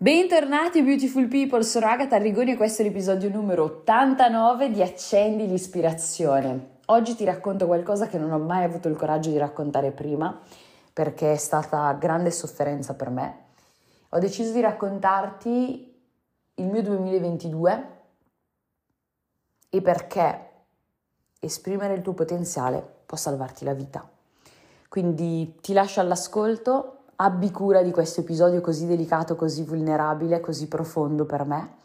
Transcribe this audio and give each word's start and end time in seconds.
Bentornati 0.00 0.80
beautiful 0.84 1.26
people, 1.26 1.64
sono 1.64 1.86
Agatha 1.86 2.14
Arrigoni 2.14 2.52
e 2.52 2.56
questo 2.56 2.82
è 2.82 2.84
l'episodio 2.84 3.30
numero 3.30 3.64
89 3.64 4.70
di 4.70 4.80
Accendi 4.80 5.48
l'ispirazione. 5.48 6.76
Oggi 6.84 7.16
ti 7.16 7.24
racconto 7.24 7.66
qualcosa 7.66 8.06
che 8.06 8.16
non 8.16 8.30
ho 8.30 8.38
mai 8.38 8.62
avuto 8.62 8.86
il 8.86 8.94
coraggio 8.94 9.30
di 9.30 9.38
raccontare 9.38 9.90
prima 9.90 10.40
perché 10.92 11.32
è 11.32 11.36
stata 11.36 11.92
grande 11.94 12.30
sofferenza 12.30 12.94
per 12.94 13.10
me. 13.10 13.38
Ho 14.10 14.20
deciso 14.20 14.52
di 14.52 14.60
raccontarti 14.60 16.00
il 16.54 16.66
mio 16.66 16.82
2022 16.82 17.88
e 19.68 19.82
perché 19.82 20.50
esprimere 21.40 21.94
il 21.94 22.02
tuo 22.02 22.12
potenziale 22.12 22.86
può 23.04 23.16
salvarti 23.16 23.64
la 23.64 23.74
vita. 23.74 24.08
Quindi 24.88 25.56
ti 25.60 25.72
lascio 25.72 25.98
all'ascolto 25.98 26.97
abbi 27.20 27.50
cura 27.50 27.82
di 27.82 27.90
questo 27.90 28.20
episodio 28.20 28.60
così 28.60 28.86
delicato, 28.86 29.34
così 29.34 29.62
vulnerabile, 29.62 30.40
così 30.40 30.68
profondo 30.68 31.24
per 31.24 31.44
me 31.44 31.76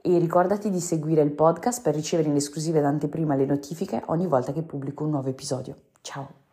e 0.00 0.18
ricordati 0.18 0.70
di 0.70 0.80
seguire 0.80 1.22
il 1.22 1.32
podcast 1.32 1.82
per 1.82 1.94
ricevere 1.94 2.28
in 2.28 2.36
esclusiva 2.36 2.78
ed 2.78 2.84
anteprima 2.84 3.34
le 3.34 3.44
notifiche 3.44 4.02
ogni 4.06 4.26
volta 4.26 4.52
che 4.52 4.62
pubblico 4.62 5.04
un 5.04 5.10
nuovo 5.10 5.28
episodio. 5.28 5.74
Ciao! 6.00 6.46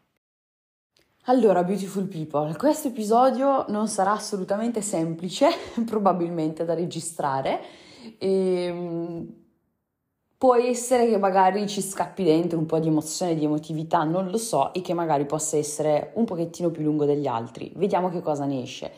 Allora, 1.25 1.63
beautiful 1.63 2.05
people, 2.05 2.55
questo 2.55 2.87
episodio 2.87 3.65
non 3.69 3.87
sarà 3.87 4.11
assolutamente 4.11 4.81
semplice, 4.81 5.47
probabilmente 5.85 6.65
da 6.65 6.73
registrare. 6.73 7.61
E 8.17 8.63
ehm, 8.65 9.44
Può 10.45 10.53
essere 10.57 11.09
che 11.09 11.17
magari 11.17 11.67
ci 11.67 11.81
scappi 11.81 12.23
dentro 12.23 12.59
un 12.59 12.67
po' 12.67 12.77
di 12.77 12.87
emozione, 12.87 13.33
di 13.33 13.45
emotività, 13.45 14.03
non 14.03 14.29
lo 14.29 14.37
so, 14.37 14.75
e 14.75 14.81
che 14.81 14.93
magari 14.93 15.25
possa 15.25 15.57
essere 15.57 16.11
un 16.17 16.25
pochettino 16.25 16.69
più 16.69 16.83
lungo 16.83 17.05
degli 17.05 17.25
altri. 17.25 17.73
Vediamo 17.75 18.09
che 18.09 18.21
cosa 18.21 18.45
ne 18.45 18.61
esce. 18.61 18.91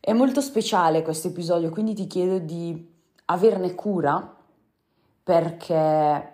È 0.00 0.14
molto 0.14 0.40
speciale 0.40 1.02
questo 1.02 1.28
episodio, 1.28 1.68
quindi 1.68 1.92
ti 1.92 2.06
chiedo 2.06 2.38
di 2.38 2.90
averne 3.26 3.74
cura 3.74 4.34
perché, 5.22 6.32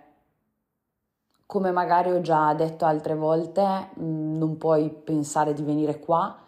come 1.44 1.72
magari 1.72 2.12
ho 2.12 2.20
già 2.20 2.54
detto 2.54 2.84
altre 2.84 3.16
volte, 3.16 3.88
non 3.94 4.56
puoi 4.56 4.88
pensare 4.88 5.52
di 5.52 5.64
venire 5.64 5.98
qua 5.98 6.45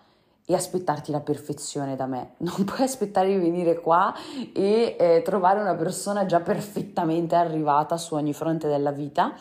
e 0.51 0.55
aspettarti 0.55 1.11
la 1.11 1.21
perfezione 1.21 1.95
da 1.95 2.07
me. 2.07 2.31
Non 2.41 2.65
puoi 2.65 2.83
aspettare 2.83 3.29
di 3.29 3.37
venire 3.37 3.79
qua 3.81 4.15
e 4.55 4.97
eh, 4.99 5.23
trovare 5.23 5.61
una 5.61 5.75
persona 5.75 6.25
già 6.25 6.41
perfettamente 6.41 7.35
arrivata 7.35 7.99
su 7.99 8.15
ogni 8.15 8.33
fronte 8.33 8.67
della 8.67 8.91
vita. 8.91 9.35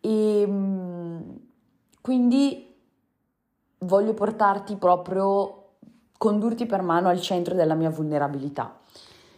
E 0.00 0.40
ehm, 0.40 1.40
quindi 2.00 2.74
voglio 3.80 4.14
portarti 4.14 4.76
proprio, 4.76 5.72
condurti 6.16 6.64
per 6.64 6.80
mano 6.80 7.10
al 7.10 7.20
centro 7.20 7.54
della 7.54 7.74
mia 7.74 7.90
vulnerabilità. 7.90 8.78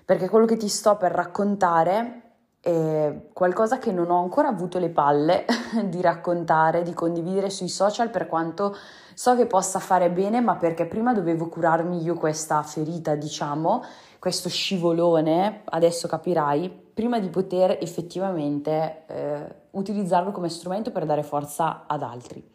Perché 0.04 0.28
quello 0.28 0.46
che 0.46 0.56
ti 0.56 0.68
sto 0.68 0.96
per 0.96 1.10
raccontare 1.10 2.22
è 2.60 3.28
qualcosa 3.32 3.78
che 3.78 3.90
non 3.90 4.08
ho 4.10 4.22
ancora 4.22 4.48
avuto 4.48 4.78
le 4.78 4.90
palle 4.90 5.46
di 5.86 6.00
raccontare, 6.00 6.84
di 6.84 6.94
condividere 6.94 7.50
sui 7.50 7.68
social 7.68 8.10
per 8.10 8.28
quanto 8.28 8.76
So 9.18 9.34
che 9.34 9.46
possa 9.46 9.78
fare 9.78 10.10
bene, 10.10 10.42
ma 10.42 10.56
perché 10.56 10.84
prima 10.84 11.14
dovevo 11.14 11.48
curarmi 11.48 12.02
io 12.02 12.16
questa 12.16 12.62
ferita, 12.62 13.14
diciamo, 13.14 13.82
questo 14.18 14.50
scivolone, 14.50 15.62
adesso 15.64 16.06
capirai, 16.06 16.68
prima 16.92 17.18
di 17.18 17.30
poter 17.30 17.78
effettivamente 17.80 19.04
eh, 19.06 19.54
utilizzarlo 19.70 20.32
come 20.32 20.50
strumento 20.50 20.90
per 20.90 21.06
dare 21.06 21.22
forza 21.22 21.84
ad 21.86 22.02
altri. 22.02 22.46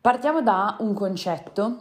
Partiamo 0.00 0.40
da 0.40 0.78
un 0.80 0.94
concetto 0.94 1.76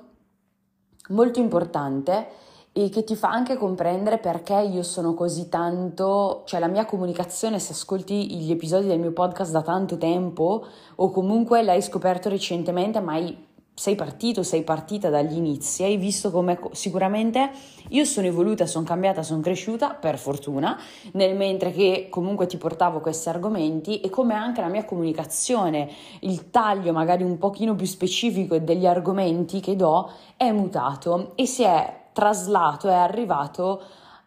molto 1.12 1.40
importante 1.40 2.28
e 2.74 2.90
che 2.90 3.06
ti 3.06 3.16
fa 3.16 3.30
anche 3.30 3.56
comprendere 3.56 4.18
perché 4.18 4.56
io 4.56 4.84
sono 4.84 5.14
così 5.14 5.48
tanto, 5.48 6.42
cioè 6.48 6.60
la 6.60 6.68
mia 6.68 6.84
comunicazione, 6.84 7.60
se 7.60 7.72
ascolti 7.72 8.36
gli 8.36 8.52
episodi 8.52 8.88
del 8.88 9.00
mio 9.00 9.14
podcast 9.14 9.54
da 9.54 9.62
tanto 9.62 9.98
tempo 9.98 10.66
o 10.96 11.12
comunque 11.12 11.64
l'hai 11.64 11.82
scoperto 11.82 12.28
recentemente, 12.28 13.00
ma 13.00 13.14
hai 13.14 13.52
sei 13.76 13.96
partito, 13.96 14.44
sei 14.44 14.64
partita 14.64 15.10
dagli 15.10 15.36
inizi, 15.36 15.84
hai 15.84 15.98
visto 15.98 16.30
come 16.30 16.60
sicuramente 16.74 17.50
io 17.90 18.06
sono 18.06 18.28
evoluta, 18.28 18.68
sono 18.68 18.86
cambiata, 18.86 19.24
sono 19.24 19.42
cresciuta, 19.42 19.90
per 19.90 20.18
fortuna, 20.18 20.80
nel 21.14 21.36
mentre 21.36 21.72
che 21.72 22.08
comunque 22.10 22.46
ti 22.46 22.58
portavo 22.58 23.00
questi 23.00 23.30
argomenti 23.30 24.00
e 24.00 24.10
come 24.10 24.36
anche 24.36 24.62
la 24.62 24.68
mia 24.68 24.86
comunicazione, 24.86 25.90
il 26.22 26.52
taglio 26.52 26.94
magari 26.94 27.24
un 27.24 27.38
pochino 27.38 27.76
più 27.76 27.88
specifico 27.88 28.58
degli 28.60 28.86
argomenti 28.86 29.60
che 29.60 29.76
do 29.76 30.10
è 30.38 30.52
mutato 30.52 31.32
e 31.36 31.46
si 31.48 31.64
è 31.64 32.02
traslato, 32.14 32.88
è 32.88 32.94
arrivato 32.94 33.82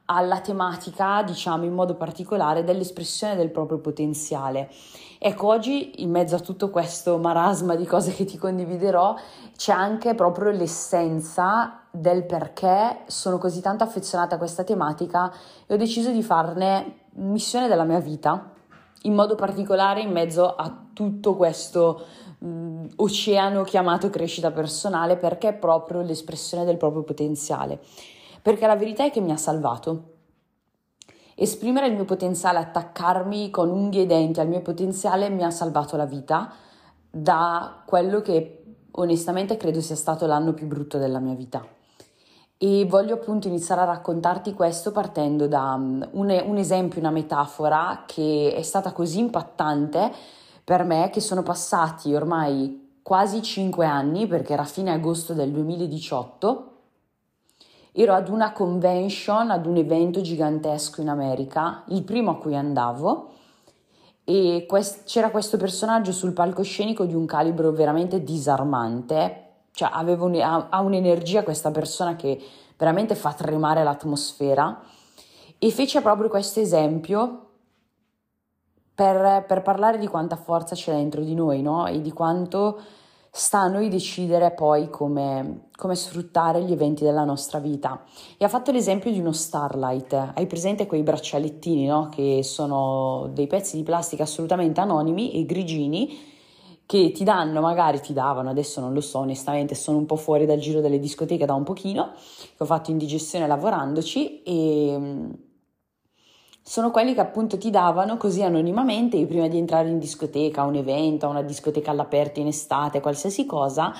alla 0.06 0.40
tematica, 0.40 1.22
diciamo 1.22 1.64
in 1.64 1.72
modo 1.72 1.94
particolare, 1.94 2.64
dell'espressione 2.64 3.36
del 3.36 3.50
proprio 3.50 3.78
potenziale. 3.78 4.70
Ecco, 5.18 5.48
oggi 5.48 6.02
in 6.02 6.10
mezzo 6.10 6.36
a 6.36 6.40
tutto 6.40 6.70
questo 6.70 7.18
marasma 7.18 7.74
di 7.74 7.86
cose 7.86 8.12
che 8.12 8.24
ti 8.24 8.36
condividerò, 8.36 9.16
c'è 9.56 9.72
anche 9.72 10.14
proprio 10.14 10.50
l'essenza 10.50 11.80
del 11.90 12.24
perché 12.24 13.02
sono 13.06 13.38
così 13.38 13.60
tanto 13.60 13.82
affezionata 13.82 14.34
a 14.34 14.38
questa 14.38 14.62
tematica 14.62 15.32
e 15.66 15.74
ho 15.74 15.76
deciso 15.78 16.10
di 16.10 16.22
farne 16.22 17.00
missione 17.14 17.66
della 17.66 17.84
mia 17.84 18.00
vita, 18.00 18.52
in 19.02 19.14
modo 19.14 19.34
particolare 19.34 20.02
in 20.02 20.12
mezzo 20.12 20.54
a 20.54 20.84
tutto 20.92 21.34
questo 21.34 22.04
mh, 22.38 22.86
oceano 22.96 23.62
chiamato 23.64 24.10
crescita 24.10 24.50
personale, 24.50 25.16
perché 25.16 25.48
è 25.48 25.54
proprio 25.54 26.02
l'espressione 26.02 26.64
del 26.64 26.76
proprio 26.76 27.02
potenziale. 27.02 27.80
Perché 28.46 28.68
la 28.68 28.76
verità 28.76 29.02
è 29.02 29.10
che 29.10 29.20
mi 29.20 29.32
ha 29.32 29.36
salvato 29.36 30.12
Esprimere 31.34 31.88
il 31.88 31.94
mio 31.94 32.04
potenziale, 32.04 32.58
attaccarmi 32.58 33.50
con 33.50 33.68
unghie 33.68 34.02
e 34.02 34.06
denti 34.06 34.38
al 34.38 34.46
mio 34.46 34.62
potenziale 34.62 35.28
mi 35.30 35.42
ha 35.42 35.50
salvato 35.50 35.96
la 35.96 36.06
vita 36.06 36.52
da 37.10 37.82
quello 37.84 38.20
che 38.20 38.76
onestamente 38.92 39.56
credo 39.56 39.80
sia 39.80 39.96
stato 39.96 40.26
l'anno 40.26 40.54
più 40.54 40.68
brutto 40.68 40.96
della 40.96 41.18
mia 41.18 41.34
vita. 41.34 41.66
E 42.56 42.86
voglio 42.88 43.14
appunto 43.14 43.48
iniziare 43.48 43.80
a 43.80 43.86
raccontarti 43.86 44.54
questo 44.54 44.92
partendo 44.92 45.48
da 45.48 45.74
um, 45.74 46.08
un, 46.12 46.42
un 46.46 46.56
esempio, 46.56 47.00
una 47.00 47.10
metafora 47.10 48.04
che 48.06 48.54
è 48.54 48.62
stata 48.62 48.92
così 48.92 49.18
impattante 49.18 50.12
per 50.62 50.84
me 50.84 51.10
che 51.10 51.20
sono 51.20 51.42
passati 51.42 52.14
ormai 52.14 53.00
quasi 53.02 53.42
5 53.42 53.84
anni, 53.84 54.28
perché 54.28 54.52
era 54.52 54.64
fine 54.64 54.92
agosto 54.92 55.34
del 55.34 55.50
2018, 55.50 56.75
ero 57.98 58.12
ad 58.12 58.28
una 58.28 58.52
convention, 58.52 59.50
ad 59.50 59.64
un 59.64 59.78
evento 59.78 60.20
gigantesco 60.20 61.00
in 61.00 61.08
America, 61.08 61.82
il 61.88 62.02
primo 62.02 62.32
a 62.32 62.36
cui 62.36 62.54
andavo, 62.54 63.30
e 64.22 64.66
quest- 64.68 65.04
c'era 65.04 65.30
questo 65.30 65.56
personaggio 65.56 66.12
sul 66.12 66.34
palcoscenico 66.34 67.06
di 67.06 67.14
un 67.14 67.24
calibro 67.24 67.72
veramente 67.72 68.22
disarmante, 68.22 69.44
cioè 69.72 69.88
un, 69.94 70.40
ha, 70.42 70.66
ha 70.68 70.80
un'energia 70.80 71.42
questa 71.42 71.70
persona 71.70 72.16
che 72.16 72.38
veramente 72.76 73.14
fa 73.14 73.32
tremare 73.32 73.82
l'atmosfera, 73.82 74.78
e 75.58 75.70
fece 75.70 76.02
proprio 76.02 76.28
questo 76.28 76.60
esempio 76.60 77.46
per, 78.94 79.46
per 79.46 79.62
parlare 79.62 79.96
di 79.96 80.06
quanta 80.06 80.36
forza 80.36 80.74
c'è 80.74 80.92
dentro 80.92 81.22
di 81.22 81.34
noi, 81.34 81.62
no? 81.62 81.86
E 81.86 82.02
di 82.02 82.12
quanto 82.12 82.78
sta 83.36 83.60
a 83.60 83.68
noi 83.68 83.90
decidere 83.90 84.52
poi 84.52 84.88
come, 84.88 85.68
come, 85.76 85.94
sfruttare 85.94 86.62
gli 86.62 86.72
eventi 86.72 87.04
della 87.04 87.24
nostra 87.24 87.58
vita. 87.58 88.02
E 88.38 88.44
ha 88.46 88.48
fatto 88.48 88.72
l'esempio 88.72 89.12
di 89.12 89.20
uno 89.20 89.32
Starlight. 89.32 90.32
Hai 90.34 90.46
presente 90.46 90.86
quei 90.86 91.02
braccialettini, 91.02 91.84
no? 91.84 92.08
Che 92.08 92.40
sono 92.42 93.28
dei 93.34 93.46
pezzi 93.46 93.76
di 93.76 93.82
plastica 93.82 94.22
assolutamente 94.22 94.80
anonimi 94.80 95.32
e 95.32 95.44
grigini 95.44 96.34
che 96.86 97.10
ti 97.10 97.24
danno, 97.24 97.60
magari 97.60 98.00
ti 98.00 98.12
davano, 98.12 98.48
adesso 98.48 98.80
non 98.80 98.94
lo 98.94 99.00
so, 99.00 99.18
onestamente 99.18 99.74
sono 99.74 99.98
un 99.98 100.06
po' 100.06 100.16
fuori 100.16 100.46
dal 100.46 100.58
giro 100.58 100.80
delle 100.80 101.00
discoteche 101.00 101.44
da 101.44 101.52
un 101.52 101.64
pochino, 101.64 102.12
che 102.14 102.62
ho 102.62 102.64
fatto 102.64 102.90
indigestione 102.92 103.46
lavorandoci 103.46 104.42
e 104.44 105.28
sono 106.68 106.90
quelli 106.90 107.14
che 107.14 107.20
appunto 107.20 107.58
ti 107.58 107.70
davano 107.70 108.16
così 108.16 108.42
anonimamente 108.42 109.24
prima 109.26 109.46
di 109.46 109.56
entrare 109.56 109.88
in 109.88 110.00
discoteca, 110.00 110.62
a 110.62 110.64
un 110.64 110.74
evento, 110.74 111.26
a 111.26 111.28
una 111.28 111.42
discoteca 111.42 111.92
all'aperto 111.92 112.40
in 112.40 112.48
estate, 112.48 112.98
qualsiasi 112.98 113.46
cosa, 113.46 113.94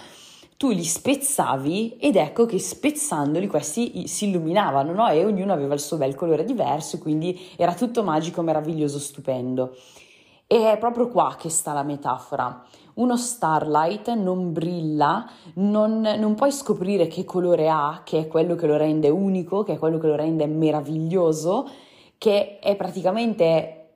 tu 0.57 0.71
li 0.71 0.83
spezzavi 0.83 1.97
ed 1.97 2.17
ecco 2.17 2.45
che 2.45 2.59
spezzandoli 2.59 3.47
questi 3.47 4.09
si 4.09 4.27
illuminavano, 4.27 4.93
no? 4.93 5.09
E 5.09 5.25
ognuno 5.25 5.53
aveva 5.53 5.75
il 5.75 5.81
suo 5.81 5.97
bel 5.97 6.17
colore 6.17 6.45
diverso, 6.45 6.99
quindi 6.99 7.39
era 7.57 7.73
tutto 7.73 8.03
magico, 8.03 8.43
meraviglioso, 8.43 8.99
stupendo. 8.99 9.77
E 10.49 10.73
è 10.73 10.77
proprio 10.77 11.07
qua 11.07 11.37
che 11.39 11.51
sta 11.51 11.73
la 11.73 11.85
metafora. 11.85 12.65
Uno 12.95 13.17
starlight 13.17 14.13
non 14.15 14.53
brilla, 14.53 15.25
non, 15.55 16.01
non, 16.01 16.35
puoi 16.35 16.51
scoprire 16.51 17.07
che 17.07 17.25
colore 17.25 17.69
ha, 17.69 18.01
che 18.05 18.19
è 18.19 18.27
quello 18.27 18.57
che 18.57 18.67
lo 18.67 18.77
rende 18.77 19.09
unico, 19.09 19.63
che 19.63 19.75
è 19.75 19.79
quello 19.79 19.99
che 19.99 20.09
lo 20.09 20.17
rende 20.17 20.47
meraviglioso, 20.49 21.69
che 22.19 22.59
è 22.59 22.77
praticamente 22.77 23.89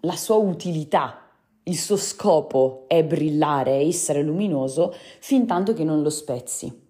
la 0.00 0.16
sua 0.16 0.36
utilità, 0.36 1.18
il 1.64 1.78
suo 1.78 1.96
scopo 1.96 2.84
è 2.88 3.04
brillare, 3.04 3.76
essere 3.76 4.22
luminoso, 4.22 4.92
fin 5.20 5.46
tanto 5.46 5.72
che 5.72 5.84
non 5.84 6.02
lo 6.02 6.10
spezzi. 6.10 6.80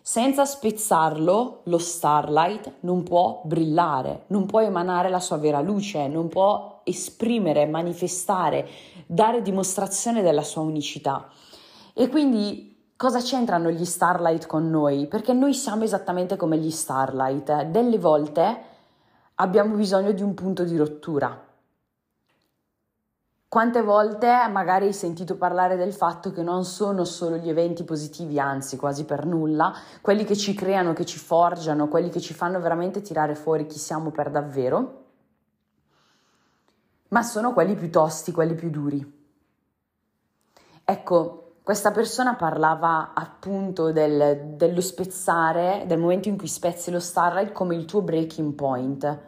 Senza 0.00 0.44
spezzarlo, 0.44 1.62
lo 1.64 1.78
starlight 1.78 2.74
non 2.80 3.02
può 3.02 3.40
brillare, 3.44 4.26
non 4.28 4.46
può 4.46 4.60
emanare 4.60 5.08
la 5.08 5.18
sua 5.18 5.36
vera 5.36 5.60
luce, 5.60 6.06
non 6.06 6.28
può 6.28 6.82
esprimere, 6.84 7.66
manifestare, 7.66 8.68
dare 9.06 9.42
dimostrazione 9.42 10.22
della 10.22 10.44
sua 10.44 10.62
unicità. 10.62 11.28
E 11.92 12.08
quindi 12.08 12.92
cosa 12.94 13.18
c'entrano 13.18 13.70
gli 13.70 13.84
starlight 13.84 14.46
con 14.46 14.70
noi? 14.70 15.08
Perché 15.08 15.32
noi 15.32 15.52
siamo 15.52 15.82
esattamente 15.82 16.36
come 16.36 16.58
gli 16.58 16.70
starlight. 16.70 17.64
Delle 17.64 17.98
volte 17.98 18.74
abbiamo 19.36 19.74
bisogno 19.76 20.12
di 20.12 20.22
un 20.22 20.34
punto 20.34 20.64
di 20.64 20.76
rottura 20.76 21.46
quante 23.48 23.80
volte 23.80 24.28
magari 24.50 24.84
hai 24.84 24.92
sentito 24.92 25.36
parlare 25.36 25.76
del 25.76 25.94
fatto 25.94 26.30
che 26.30 26.42
non 26.42 26.64
sono 26.66 27.04
solo 27.04 27.36
gli 27.36 27.48
eventi 27.48 27.84
positivi, 27.84 28.38
anzi 28.38 28.76
quasi 28.76 29.06
per 29.06 29.24
nulla, 29.24 29.72
quelli 30.02 30.24
che 30.24 30.36
ci 30.36 30.52
creano, 30.52 30.92
che 30.92 31.06
ci 31.06 31.18
forgiano, 31.18 31.88
quelli 31.88 32.10
che 32.10 32.20
ci 32.20 32.34
fanno 32.34 32.60
veramente 32.60 33.00
tirare 33.00 33.34
fuori 33.34 33.66
chi 33.66 33.78
siamo 33.78 34.10
per 34.10 34.30
davvero, 34.30 35.04
ma 37.08 37.22
sono 37.22 37.54
quelli 37.54 37.76
più 37.76 37.88
tosti, 37.88 38.30
quelli 38.30 38.54
più 38.54 38.68
duri. 38.68 39.28
Ecco, 40.84 41.45
questa 41.66 41.90
persona 41.90 42.36
parlava 42.36 43.10
appunto 43.12 43.90
del, 43.90 44.52
dello 44.54 44.80
spezzare, 44.80 45.82
del 45.88 45.98
momento 45.98 46.28
in 46.28 46.38
cui 46.38 46.46
spezzi 46.46 46.92
lo 46.92 47.00
starlight 47.00 47.50
come 47.50 47.74
il 47.74 47.86
tuo 47.86 48.02
breaking 48.02 48.52
point, 48.52 49.18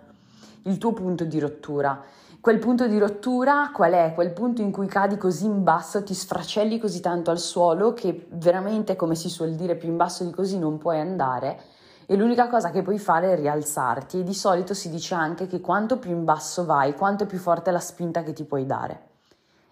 il 0.63 0.79
tuo 0.79 0.93
punto 0.93 1.25
di 1.25 1.41
rottura 1.41 2.01
Quel 2.41 2.61
punto 2.61 2.87
di 2.87 2.97
rottura 2.97 3.73
qual 3.75 3.91
è? 3.91 4.13
Quel 4.15 4.31
punto 4.31 4.63
in 4.63 4.71
cui 4.71 4.87
cadi 4.87 5.17
così 5.17 5.47
in 5.47 5.65
basso, 5.65 6.05
ti 6.05 6.15
sfracelli 6.15 6.79
così 6.79 7.01
tanto 7.01 7.33
al 7.33 7.41
suolo 7.41 7.93
che 7.93 8.29
veramente, 8.31 8.95
come 8.95 9.17
si 9.17 9.29
suol 9.29 9.57
dire, 9.57 9.75
più 9.75 9.89
in 9.89 9.97
basso 9.97 10.23
di 10.23 10.31
così 10.31 10.61
non 10.61 10.79
puoi 10.79 11.01
andare 11.01 11.61
e 12.07 12.15
l'unica 12.15 12.47
cosa 12.47 12.71
che 12.71 12.83
puoi 12.83 13.01
fare 13.01 13.33
è 13.33 13.37
rialzarti 13.37 14.21
e 14.21 14.23
di 14.23 14.33
solito 14.33 14.75
si 14.75 14.91
dice 14.91 15.17
anche 15.17 15.49
che 15.49 15.61
quanto 15.61 15.99
più 15.99 16.13
in 16.13 16.23
basso 16.23 16.65
vai, 16.65 16.95
quanto 16.95 17.27
più 17.27 17.39
forte 17.39 17.71
è 17.71 17.73
la 17.73 17.81
spinta 17.81 18.23
che 18.23 18.33
ti 18.33 18.45
puoi 18.45 18.65
dare. 18.65 19.07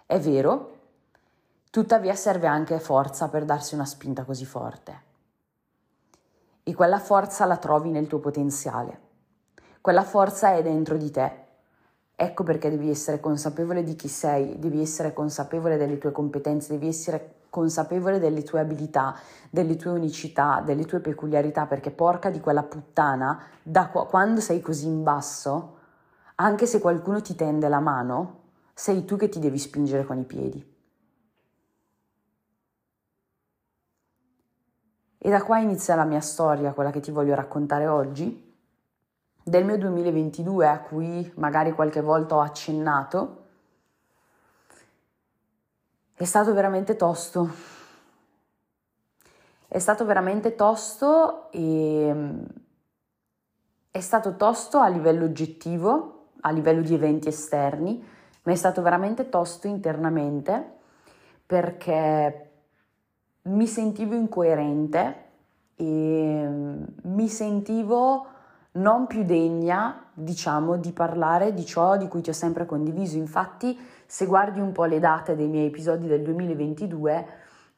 È 0.04 0.18
vero, 0.18 0.75
tuttavia 1.76 2.14
serve 2.14 2.46
anche 2.46 2.80
forza 2.80 3.28
per 3.28 3.44
darsi 3.44 3.74
una 3.74 3.84
spinta 3.84 4.24
così 4.24 4.46
forte. 4.46 5.00
E 6.62 6.74
quella 6.74 6.98
forza 6.98 7.44
la 7.44 7.58
trovi 7.58 7.90
nel 7.90 8.06
tuo 8.06 8.18
potenziale. 8.18 9.00
Quella 9.82 10.02
forza 10.02 10.54
è 10.54 10.62
dentro 10.62 10.96
di 10.96 11.10
te 11.10 11.44
Ecco 12.18 12.44
perché 12.44 12.70
devi 12.70 12.88
essere 12.88 13.20
consapevole 13.20 13.82
di 13.82 13.94
chi 13.94 14.08
sei, 14.08 14.58
devi 14.58 14.80
essere 14.80 15.12
consapevole 15.12 15.76
delle 15.76 15.98
tue 15.98 16.12
competenze, 16.12 16.72
devi 16.72 16.88
essere 16.88 17.40
consapevole 17.50 18.18
delle 18.18 18.42
tue 18.42 18.60
abilità, 18.60 19.14
delle 19.50 19.76
tue 19.76 19.90
unicità, 19.90 20.62
delle 20.64 20.86
tue 20.86 21.00
peculiarità, 21.00 21.66
perché 21.66 21.90
porca 21.90 22.30
di 22.30 22.40
quella 22.40 22.62
puttana, 22.62 23.38
da 23.62 23.88
qua, 23.88 24.06
quando 24.06 24.40
sei 24.40 24.62
così 24.62 24.86
in 24.86 25.02
basso, 25.02 25.76
anche 26.36 26.64
se 26.64 26.80
qualcuno 26.80 27.20
ti 27.20 27.34
tende 27.34 27.68
la 27.68 27.80
mano, 27.80 28.44
sei 28.72 29.04
tu 29.04 29.16
che 29.16 29.28
ti 29.28 29.38
devi 29.38 29.58
spingere 29.58 30.06
con 30.06 30.16
i 30.16 30.24
piedi. 30.24 30.75
E 35.26 35.28
da 35.28 35.42
qua 35.42 35.58
inizia 35.58 35.96
la 35.96 36.04
mia 36.04 36.20
storia, 36.20 36.72
quella 36.72 36.92
che 36.92 37.00
ti 37.00 37.10
voglio 37.10 37.34
raccontare 37.34 37.88
oggi 37.88 38.56
del 39.42 39.64
mio 39.64 39.76
2022 39.76 40.68
a 40.68 40.78
cui 40.78 41.32
magari 41.34 41.72
qualche 41.72 42.00
volta 42.00 42.36
ho 42.36 42.40
accennato, 42.42 43.42
è 46.14 46.22
stato 46.22 46.54
veramente 46.54 46.94
tosto. 46.94 47.50
È 49.66 49.78
stato 49.80 50.04
veramente 50.04 50.54
tosto 50.54 51.50
e 51.50 52.44
è 53.90 54.00
stato 54.00 54.36
tosto 54.36 54.78
a 54.78 54.86
livello 54.86 55.24
oggettivo, 55.24 56.26
a 56.42 56.52
livello 56.52 56.82
di 56.82 56.94
eventi 56.94 57.26
esterni, 57.26 58.00
ma 58.44 58.52
è 58.52 58.54
stato 58.54 58.80
veramente 58.80 59.28
tosto 59.28 59.66
internamente 59.66 60.74
perché 61.44 62.45
mi 63.46 63.66
sentivo 63.66 64.14
incoerente 64.14 65.24
e 65.74 66.48
mi 67.02 67.28
sentivo 67.28 68.26
non 68.72 69.06
più 69.06 69.24
degna, 69.24 70.06
diciamo, 70.12 70.76
di 70.76 70.92
parlare 70.92 71.54
di 71.54 71.64
ciò 71.64 71.96
di 71.96 72.08
cui 72.08 72.20
ti 72.20 72.30
ho 72.30 72.34
sempre 72.34 72.66
condiviso. 72.66 73.16
Infatti, 73.16 73.78
se 74.06 74.26
guardi 74.26 74.60
un 74.60 74.72
po' 74.72 74.84
le 74.84 74.98
date 74.98 75.34
dei 75.34 75.48
miei 75.48 75.66
episodi 75.66 76.06
del 76.06 76.22
2022, 76.22 77.26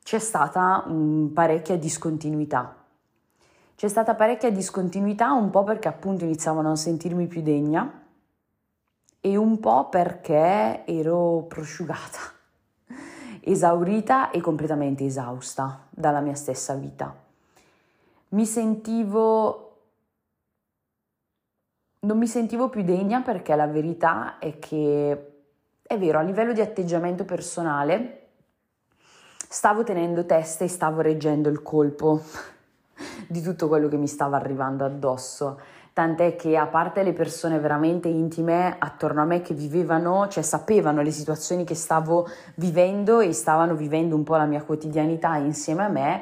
c'è 0.03 0.19
stata 0.19 0.85
um, 0.87 1.31
parecchia 1.33 1.77
discontinuità. 1.77 2.75
C'è 3.75 3.89
stata 3.89 4.15
parecchia 4.15 4.51
discontinuità 4.51 5.33
un 5.33 5.51
po' 5.51 5.63
perché 5.63 5.87
appunto 5.87 6.25
iniziavo 6.25 6.61
a 6.61 6.63
non 6.63 6.77
sentirmi 6.77 7.27
più 7.27 7.43
degna 7.43 8.07
e 9.21 9.37
un 9.37 9.61
po' 9.61 9.89
perché 9.89 10.85
ero 10.85 11.45
prosciugata, 11.47 12.19
esaurita 13.41 14.31
e 14.31 14.41
completamente 14.41 15.05
esausta 15.05 15.87
dalla 15.91 16.21
mia 16.21 16.35
stessa 16.35 16.75
vita. 16.75 17.15
Mi 18.31 18.45
sentivo 18.45 19.69
non 22.01 22.17
mi 22.19 22.29
sentivo 22.29 22.69
più 22.69 22.83
degna 22.83 23.23
perché 23.23 23.57
la 23.57 23.67
verità 23.67 24.39
è 24.39 24.59
che, 24.59 25.33
è 25.83 25.99
vero, 25.99 26.19
a 26.19 26.23
livello 26.23 26.53
di 26.53 26.61
atteggiamento 26.61 27.25
personale 27.25 28.27
stavo 29.49 29.83
tenendo 29.83 30.25
testa 30.27 30.65
e 30.65 30.69
stavo 30.69 31.01
reggendo 31.01 31.49
il 31.49 31.63
colpo 31.63 32.23
di 33.27 33.41
tutto 33.41 33.67
quello 33.67 33.89
che 33.89 33.97
mi 33.97 34.07
stava 34.07 34.37
arrivando 34.37 34.85
addosso. 34.85 35.61
Tant'è 35.99 36.37
che 36.37 36.57
a 36.57 36.69
parte 36.69 37.03
le 37.03 37.13
persone 37.13 37.59
veramente 37.59 38.07
intime 38.07 38.77
attorno 38.79 39.21
a 39.21 39.25
me 39.25 39.41
che 39.41 39.53
vivevano, 39.53 40.29
cioè 40.29 40.45
sapevano 40.45 41.03
le 41.03 41.11
situazioni 41.11 41.65
che 41.65 41.75
stavo 41.75 42.29
vivendo 42.55 43.19
e 43.19 43.33
stavano 43.33 43.75
vivendo 43.75 44.15
un 44.15 44.23
po' 44.23 44.37
la 44.37 44.45
mia 44.45 44.63
quotidianità 44.63 45.39
insieme 45.39 45.83
a 45.83 45.89
me, 45.89 46.21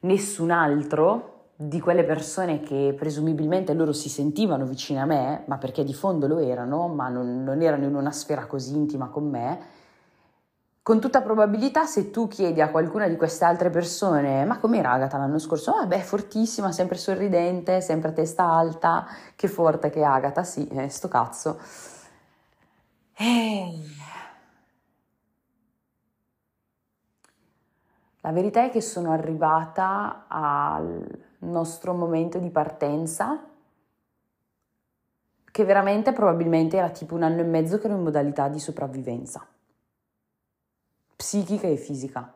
nessun 0.00 0.50
altro 0.50 1.50
di 1.54 1.78
quelle 1.78 2.04
persone 2.04 2.60
che 2.60 2.94
presumibilmente 2.96 3.74
loro 3.74 3.92
si 3.92 4.08
sentivano 4.08 4.64
vicine 4.64 5.00
a 5.00 5.04
me, 5.04 5.42
ma 5.44 5.58
perché 5.58 5.84
di 5.84 5.92
fondo 5.92 6.26
lo 6.26 6.38
erano, 6.38 6.88
ma 6.88 7.10
non, 7.10 7.44
non, 7.44 7.60
erano 7.60 7.84
in 7.84 7.96
una 7.96 8.12
sfera 8.12 8.46
così 8.46 8.74
intima 8.74 9.08
con 9.08 9.28
me, 9.28 9.58
con 10.88 11.00
tutta 11.00 11.20
probabilità 11.20 11.84
se 11.84 12.10
tu 12.10 12.28
chiedi 12.28 12.62
a 12.62 12.70
qualcuna 12.70 13.08
di 13.08 13.16
queste 13.16 13.44
altre 13.44 13.68
persone 13.68 14.46
ma 14.46 14.58
com'era 14.58 14.92
Agata 14.92 15.18
l'anno 15.18 15.38
scorso? 15.38 15.72
Ah 15.72 15.84
beh, 15.84 16.00
fortissima, 16.00 16.72
sempre 16.72 16.96
sorridente, 16.96 17.82
sempre 17.82 18.08
a 18.08 18.12
testa 18.12 18.44
alta, 18.44 19.06
che 19.36 19.48
forte 19.48 19.90
che 19.90 20.00
è 20.00 20.04
Agata, 20.04 20.44
sì, 20.44 20.66
eh, 20.68 20.88
sto 20.88 21.08
cazzo. 21.08 21.60
Ehi... 23.18 23.96
La 28.22 28.32
verità 28.32 28.64
è 28.64 28.70
che 28.70 28.80
sono 28.80 29.12
arrivata 29.12 30.24
al 30.26 31.04
nostro 31.40 31.92
momento 31.92 32.38
di 32.38 32.48
partenza, 32.48 33.38
che 35.50 35.64
veramente 35.66 36.14
probabilmente 36.14 36.78
era 36.78 36.88
tipo 36.88 37.14
un 37.14 37.24
anno 37.24 37.40
e 37.40 37.44
mezzo 37.44 37.76
che 37.76 37.88
ero 37.88 37.96
in 37.96 38.04
modalità 38.04 38.48
di 38.48 38.58
sopravvivenza, 38.58 39.46
psichica 41.18 41.66
e 41.66 41.76
fisica. 41.76 42.32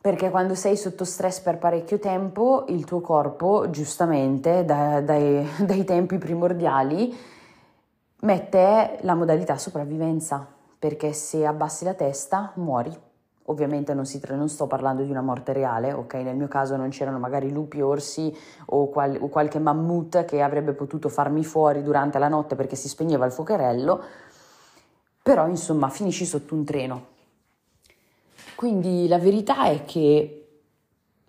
Perché 0.00 0.30
quando 0.30 0.54
sei 0.54 0.74
sotto 0.78 1.04
stress 1.04 1.40
per 1.40 1.58
parecchio 1.58 1.98
tempo, 1.98 2.64
il 2.68 2.86
tuo 2.86 3.02
corpo, 3.02 3.68
giustamente, 3.68 4.64
da, 4.64 5.02
dai, 5.02 5.46
dai 5.60 5.84
tempi 5.84 6.16
primordiali, 6.16 7.14
mette 8.20 8.98
la 9.02 9.14
modalità 9.14 9.58
sopravvivenza, 9.58 10.46
perché 10.78 11.12
se 11.12 11.44
abbassi 11.44 11.84
la 11.84 11.92
testa 11.92 12.52
muori. 12.54 12.98
Ovviamente 13.44 13.92
non, 13.92 14.06
si, 14.06 14.18
non, 14.30 14.48
sto 14.48 14.66
parlando 14.66 15.02
di 15.02 15.10
una 15.10 15.20
morte 15.20 15.52
reale, 15.52 15.92
ok? 15.92 16.14
Nel 16.14 16.36
mio 16.36 16.48
caso 16.48 16.76
non 16.76 16.88
c'erano 16.88 17.18
magari 17.18 17.50
lupi, 17.50 17.82
orsi 17.82 18.34
o, 18.66 18.88
qual, 18.88 19.18
o, 19.20 19.28
qualche 19.28 19.58
mammut 19.58 20.24
che 20.24 20.40
avrebbe 20.40 20.72
potuto 20.72 21.10
farmi 21.10 21.44
fuori 21.44 21.82
durante 21.82 22.18
la 22.18 22.28
notte 22.28 22.54
perché 22.54 22.76
si 22.76 22.88
spegneva 22.88 23.26
il 23.26 23.32
fuocherello, 23.32 24.02
però 25.30 25.46
insomma 25.46 25.88
finisci 25.90 26.26
sotto 26.26 26.56
un 26.56 26.64
treno. 26.64 27.06
Quindi 28.56 29.06
la 29.06 29.20
verità 29.20 29.66
è 29.66 29.84
che 29.84 30.48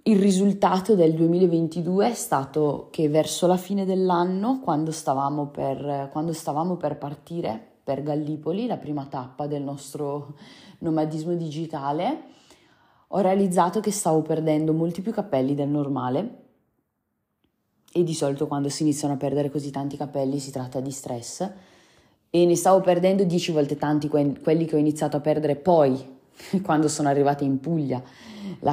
il 0.01 0.20
risultato 0.20 0.96
del 0.96 1.13
2022 1.13 2.10
è 2.10 2.13
stato 2.15 2.88
che 2.89 3.10
verso 3.10 3.46
la 3.46 3.58
fine 3.58 3.86
dell'anno, 3.86 4.60
quando 4.60 4.89
stavamo 4.89 5.50
per, 5.50 6.10
quando 6.12 6.34
stavamo 6.34 6.77
per 6.77 6.98
partire 6.98 7.63
per 7.84 8.01
Gallipoli, 8.01 8.65
la 8.65 8.77
prima 8.77 9.05
tappa 9.05 9.46
del 9.46 9.62
nostro 9.62 10.34
nomadismo 10.79 11.36
digitale, 11.36 12.24
ho 13.10 13.20
realizzato 13.20 13.81
che 13.81 13.91
stavo 13.91 14.24
perdendo 14.24 14.74
molti 14.74 15.03
più 15.03 15.12
capelli 15.12 15.53
del 15.53 15.70
normale 15.70 16.39
e 17.93 18.03
di 18.03 18.15
solito 18.15 18.48
quando 18.48 18.70
si 18.70 18.81
iniziano 18.81 19.13
a 19.13 19.17
perdere 19.17 19.51
così 19.51 19.70
tanti 19.70 19.96
capelli 19.96 20.39
si 20.39 20.50
tratta 20.50 20.79
di 20.79 20.89
stress 20.89 21.70
e 22.33 22.45
ne 22.45 22.55
stavo 22.55 22.79
perdendo 22.79 23.23
10 23.23 23.51
volte 23.51 23.77
tanti 23.77 24.07
quelli 24.07 24.65
che 24.65 24.75
ho 24.75 24.79
iniziato 24.79 25.17
a 25.17 25.19
perdere 25.19 25.57
poi 25.57 26.19
quando 26.63 26.88
sono 26.88 27.09
arrivata 27.09 27.43
in 27.43 27.59
Puglia. 27.59 28.01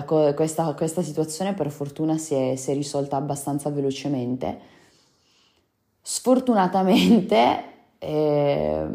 Co- 0.06 0.32
questa, 0.34 0.72
questa, 0.74 1.02
situazione 1.02 1.54
per 1.54 1.70
fortuna 1.70 2.16
si 2.16 2.34
è, 2.34 2.56
si 2.56 2.70
è 2.70 2.74
risolta 2.74 3.16
abbastanza 3.16 3.68
velocemente. 3.68 4.58
Sfortunatamente, 6.00 7.62
eh, 7.98 8.86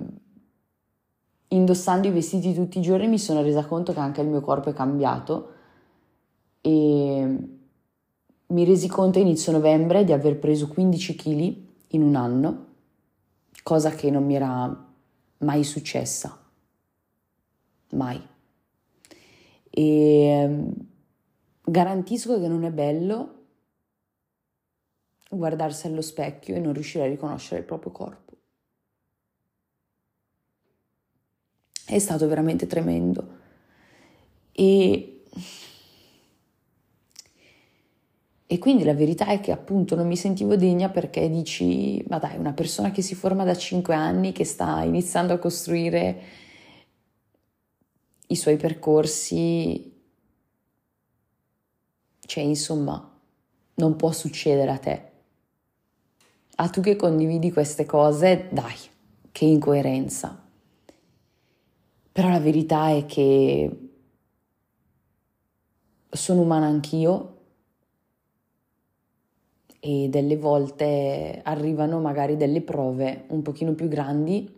indossando 1.49 2.07
i 2.07 2.11
vestiti 2.11 2.53
tutti 2.53 2.79
i 2.79 2.81
giorni 2.81 3.07
mi 3.07 3.19
sono 3.19 3.41
resa 3.41 3.65
conto 3.65 3.93
che 3.93 3.99
anche 3.99 4.21
il 4.21 4.27
mio 4.27 4.41
corpo 4.41 4.69
è 4.69 4.73
cambiato 4.73 5.51
e 6.61 7.37
mi 8.47 8.65
resi 8.65 8.87
conto 8.87 9.19
inizio 9.19 9.51
novembre 9.51 10.05
di 10.05 10.13
aver 10.13 10.39
preso 10.39 10.67
15 10.69 11.15
kg 11.15 11.55
in 11.89 12.01
un 12.01 12.15
anno, 12.15 12.65
cosa 13.63 13.91
che 13.91 14.11
non 14.11 14.25
mi 14.25 14.35
era 14.35 14.91
mai 15.39 15.63
successa. 15.63 16.39
Mai. 17.91 18.21
E 19.69 20.25
ehm, 20.25 20.73
garantisco 21.63 22.39
che 22.39 22.47
non 22.47 22.63
è 22.63 22.71
bello 22.71 23.41
guardarsi 25.29 25.87
allo 25.87 26.01
specchio 26.01 26.55
e 26.55 26.59
non 26.59 26.73
riuscire 26.73 27.05
a 27.05 27.07
riconoscere 27.07 27.61
il 27.61 27.65
proprio 27.65 27.91
corpo. 27.91 28.33
È 31.85 31.99
stato 31.99 32.27
veramente 32.27 32.67
tremendo. 32.67 33.41
E, 34.51 35.23
e 38.45 38.57
quindi 38.59 38.83
la 38.83 38.93
verità 38.93 39.27
è 39.27 39.39
che 39.39 39.51
appunto 39.51 39.95
non 39.95 40.05
mi 40.05 40.17
sentivo 40.17 40.55
degna 40.55 40.89
perché 40.89 41.29
dici, 41.29 42.03
ma 42.07 42.19
dai, 42.19 42.37
una 42.37 42.53
persona 42.53 42.91
che 42.91 43.01
si 43.01 43.15
forma 43.15 43.43
da 43.43 43.55
5 43.55 43.95
anni, 43.95 44.31
che 44.31 44.43
sta 44.43 44.83
iniziando 44.83 45.33
a 45.33 45.39
costruire 45.39 46.21
i 48.27 48.35
suoi 48.35 48.57
percorsi, 48.57 49.91
cioè 52.19 52.43
insomma, 52.43 53.11
non 53.75 53.95
può 53.95 54.11
succedere 54.11 54.71
a 54.71 54.77
te. 54.77 55.11
A 56.55 56.69
tu 56.69 56.81
che 56.81 56.95
condividi 56.95 57.51
queste 57.51 57.85
cose, 57.85 58.49
dai, 58.51 58.75
che 59.31 59.45
incoerenza. 59.45 60.41
Però 62.11 62.29
la 62.29 62.39
verità 62.39 62.89
è 62.89 63.05
che 63.05 63.89
sono 66.09 66.41
umana 66.41 66.67
anch'io 66.67 67.32
e 69.85 70.07
delle 70.07 70.37
volte 70.37 71.41
arrivano 71.43 71.99
magari 71.99 72.37
delle 72.37 72.61
prove 72.61 73.25
un 73.27 73.41
pochino 73.41 73.73
più 73.73 73.89
grandi 73.89 74.49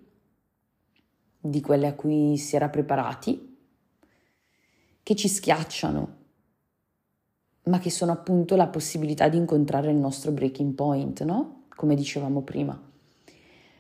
di 1.39 1.62
quelle 1.62 1.88
a 1.88 1.96
cui 1.96 2.38
si 2.38 2.55
era 2.55 2.70
preparati, 2.70 3.58
che 5.01 5.15
ci 5.15 5.27
schiacciano, 5.27 6.15
ma 7.63 7.79
che 7.79 7.89
sono 7.89 8.12
appunto 8.12 8.55
la 8.55 8.67
possibilità 8.67 9.27
di 9.27 9.38
incontrare 9.38 9.89
il 9.89 9.98
nostro 9.98 10.32
breaking 10.32 10.75
point, 10.75 11.24
no? 11.24 11.63
Come 11.75 11.96
dicevamo 11.96 12.41
prima. 12.41 12.79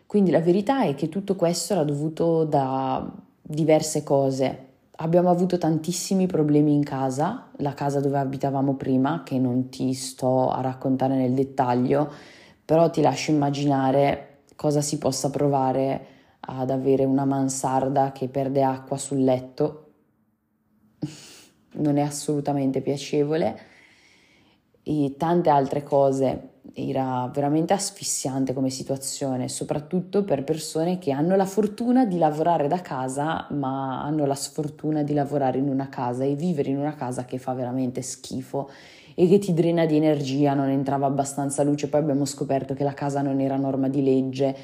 Quindi 0.07 0.31
la 0.31 0.41
verità 0.41 0.83
è 0.83 0.95
che 0.95 1.09
tutto 1.09 1.35
questo 1.35 1.73
era 1.73 1.83
dovuto 1.83 2.43
da 2.43 3.07
diverse 3.39 4.01
cose. 4.01 4.74
Abbiamo 4.97 5.29
avuto 5.29 5.57
tantissimi 5.57 6.25
problemi 6.25 6.73
in 6.73 6.83
casa, 6.83 7.49
la 7.57 7.73
casa 7.73 7.99
dove 7.99 8.17
abitavamo 8.17 8.75
prima, 8.75 9.23
che 9.23 9.37
non 9.37 9.69
ti 9.69 9.93
sto 9.93 10.49
a 10.49 10.61
raccontare 10.61 11.15
nel 11.15 11.33
dettaglio, 11.33 12.11
però 12.63 12.89
ti 12.89 13.01
lascio 13.01 13.31
immaginare 13.31 14.43
cosa 14.55 14.81
si 14.81 14.97
possa 14.97 15.29
provare 15.29 16.07
ad 16.39 16.69
avere 16.69 17.03
una 17.03 17.25
mansarda 17.25 18.11
che 18.13 18.29
perde 18.29 18.63
acqua 18.63 18.97
sul 18.97 19.23
letto. 19.23 19.81
non 21.75 21.97
è 21.97 22.01
assolutamente 22.01 22.81
piacevole 22.81 23.59
e 24.83 25.15
tante 25.17 25.49
altre 25.49 25.83
cose 25.83 26.49
era 26.77 27.31
veramente 27.33 27.71
asfissiante 27.71 28.53
come 28.53 28.69
situazione, 28.69 29.47
soprattutto 29.47 30.25
per 30.25 30.43
persone 30.43 30.97
che 30.97 31.11
hanno 31.11 31.37
la 31.37 31.45
fortuna 31.45 32.05
di 32.05 32.17
lavorare 32.17 32.67
da 32.67 32.81
casa, 32.81 33.47
ma 33.51 34.03
hanno 34.03 34.25
la 34.25 34.35
sfortuna 34.35 35.01
di 35.01 35.13
lavorare 35.13 35.57
in 35.57 35.69
una 35.69 35.87
casa 35.87 36.25
e 36.25 36.35
vivere 36.35 36.71
in 36.71 36.77
una 36.77 36.93
casa 36.93 37.23
che 37.23 37.37
fa 37.37 37.53
veramente 37.53 38.01
schifo 38.01 38.69
e 39.13 39.25
che 39.29 39.39
ti 39.39 39.53
drena 39.53 39.85
di 39.85 39.95
energia, 39.95 40.53
non 40.53 40.67
entrava 40.67 41.05
abbastanza 41.05 41.63
luce, 41.63 41.87
poi 41.87 42.01
abbiamo 42.01 42.25
scoperto 42.25 42.73
che 42.73 42.83
la 42.83 42.93
casa 42.93 43.21
non 43.21 43.39
era 43.39 43.55
norma 43.55 43.87
di 43.87 44.03
legge. 44.03 44.55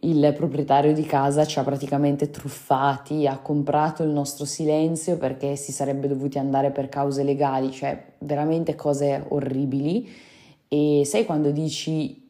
Il 0.00 0.34
proprietario 0.36 0.92
di 0.92 1.04
casa 1.04 1.46
ci 1.46 1.58
ha 1.58 1.62
praticamente 1.62 2.28
truffati, 2.28 3.26
ha 3.26 3.38
comprato 3.38 4.02
il 4.02 4.10
nostro 4.10 4.44
silenzio 4.44 5.16
perché 5.16 5.56
si 5.56 5.72
sarebbe 5.72 6.08
dovuti 6.08 6.38
andare 6.38 6.70
per 6.72 6.90
cause 6.90 7.22
legali, 7.22 7.70
cioè 7.72 8.04
veramente 8.18 8.74
cose 8.74 9.24
orribili 9.28 10.34
e 10.68 11.02
sai 11.04 11.24
quando 11.24 11.50
dici 11.50 12.24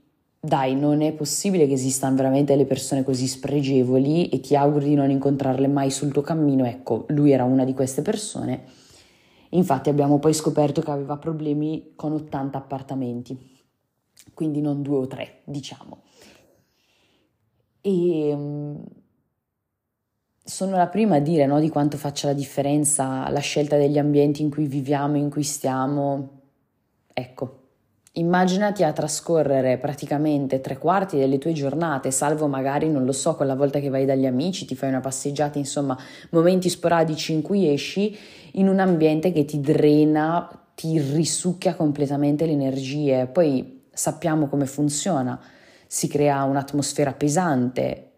dai, 0.46 0.76
non 0.76 1.02
è 1.02 1.12
possibile 1.12 1.66
che 1.66 1.72
esistano 1.72 2.14
veramente 2.14 2.52
delle 2.52 2.66
persone 2.66 3.02
così 3.02 3.26
spregevoli 3.26 4.28
e 4.28 4.40
ti 4.40 4.54
auguri 4.54 4.86
di 4.86 4.94
non 4.94 5.10
incontrarle 5.10 5.66
mai 5.66 5.90
sul 5.90 6.12
tuo 6.12 6.22
cammino, 6.22 6.64
ecco, 6.64 7.06
lui 7.08 7.32
era 7.32 7.44
una 7.44 7.64
di 7.64 7.74
queste 7.74 8.02
persone. 8.02 8.64
Infatti 9.50 9.88
abbiamo 9.88 10.18
poi 10.18 10.34
scoperto 10.34 10.80
che 10.82 10.90
aveva 10.90 11.16
problemi 11.16 11.92
con 11.96 12.12
80 12.12 12.58
appartamenti, 12.58 13.36
quindi 14.34 14.60
non 14.60 14.82
due 14.82 14.98
o 14.98 15.06
tre, 15.06 15.40
diciamo. 15.44 16.02
E 17.80 18.28
ehm, 18.28 18.84
sono 20.44 20.76
la 20.76 20.86
prima 20.86 21.16
a 21.16 21.20
dire 21.20 21.46
no, 21.46 21.58
di 21.58 21.68
quanto 21.68 21.96
faccia 21.96 22.28
la 22.28 22.32
differenza 22.32 23.28
la 23.30 23.40
scelta 23.40 23.76
degli 23.76 23.98
ambienti 23.98 24.42
in 24.42 24.50
cui 24.50 24.66
viviamo, 24.66 25.16
in 25.16 25.28
cui 25.28 25.42
stiamo. 25.42 26.40
Ecco, 27.12 27.65
Immaginati 28.18 28.82
a 28.82 28.92
trascorrere 28.92 29.76
praticamente 29.76 30.62
tre 30.62 30.78
quarti 30.78 31.18
delle 31.18 31.36
tue 31.36 31.52
giornate, 31.52 32.10
salvo 32.10 32.46
magari, 32.46 32.90
non 32.90 33.04
lo 33.04 33.12
so, 33.12 33.34
quella 33.34 33.54
volta 33.54 33.78
che 33.78 33.90
vai 33.90 34.06
dagli 34.06 34.24
amici, 34.24 34.64
ti 34.64 34.74
fai 34.74 34.88
una 34.88 35.00
passeggiata, 35.00 35.58
insomma, 35.58 35.98
momenti 36.30 36.70
sporadici 36.70 37.34
in 37.34 37.42
cui 37.42 37.70
esci, 37.70 38.16
in 38.52 38.68
un 38.68 38.78
ambiente 38.78 39.32
che 39.32 39.44
ti 39.44 39.60
drena, 39.60 40.48
ti 40.74 40.98
risucchia 40.98 41.74
completamente 41.74 42.46
le 42.46 42.52
energie. 42.52 43.26
Poi 43.26 43.82
sappiamo 43.92 44.46
come 44.46 44.64
funziona, 44.64 45.38
si 45.86 46.08
crea 46.08 46.42
un'atmosfera 46.44 47.12
pesante, 47.12 48.12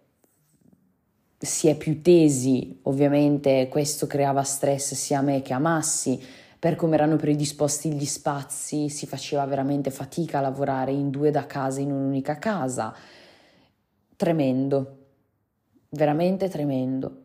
si 1.39 1.67
è 1.67 1.77
più 1.77 2.03
tesi, 2.03 2.79
ovviamente 2.83 3.67
questo 3.67 4.07
creava 4.07 4.43
stress 4.45 4.95
sia 4.95 5.19
a 5.19 5.23
me 5.23 5.43
che 5.43 5.55
a 5.55 5.59
Massi 5.59 6.47
per 6.59 6.75
come 6.75 6.95
erano 6.95 7.17
predisposti 7.17 7.93
gli 7.93 8.05
spazi, 8.05 8.89
si 8.89 9.07
faceva 9.07 9.45
veramente 9.47 9.91
fatica 9.91 10.39
a 10.39 10.43
lavorare 10.43 10.91
in 10.91 11.11
due 11.11 11.31
da 11.31 11.47
casa 11.47 11.81
in 11.81 11.93
un'unica 11.93 12.39
casa. 12.39 12.93
Tremendo, 14.17 14.97
veramente 15.91 16.49
tremendo. 16.49 17.23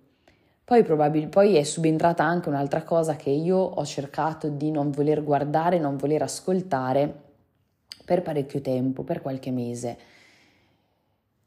Poi, 0.64 0.84
probabil- 0.84 1.28
poi 1.28 1.56
è 1.56 1.64
subentrata 1.64 2.24
anche 2.24 2.50
un'altra 2.50 2.84
cosa 2.84 3.16
che 3.16 3.32
io 3.32 3.58
ho 3.58 3.86
cercato 3.86 4.50
di 4.50 4.72
non 4.72 4.92
voler 4.92 5.24
guardare, 5.24 5.80
non 5.80 5.98
voler 5.98 6.22
ascoltare 6.22 7.22
per 8.06 8.22
parecchio 8.22 8.62
tempo, 8.62 9.04
per 9.04 9.22
qualche 9.22 9.52
mese. 9.52 9.98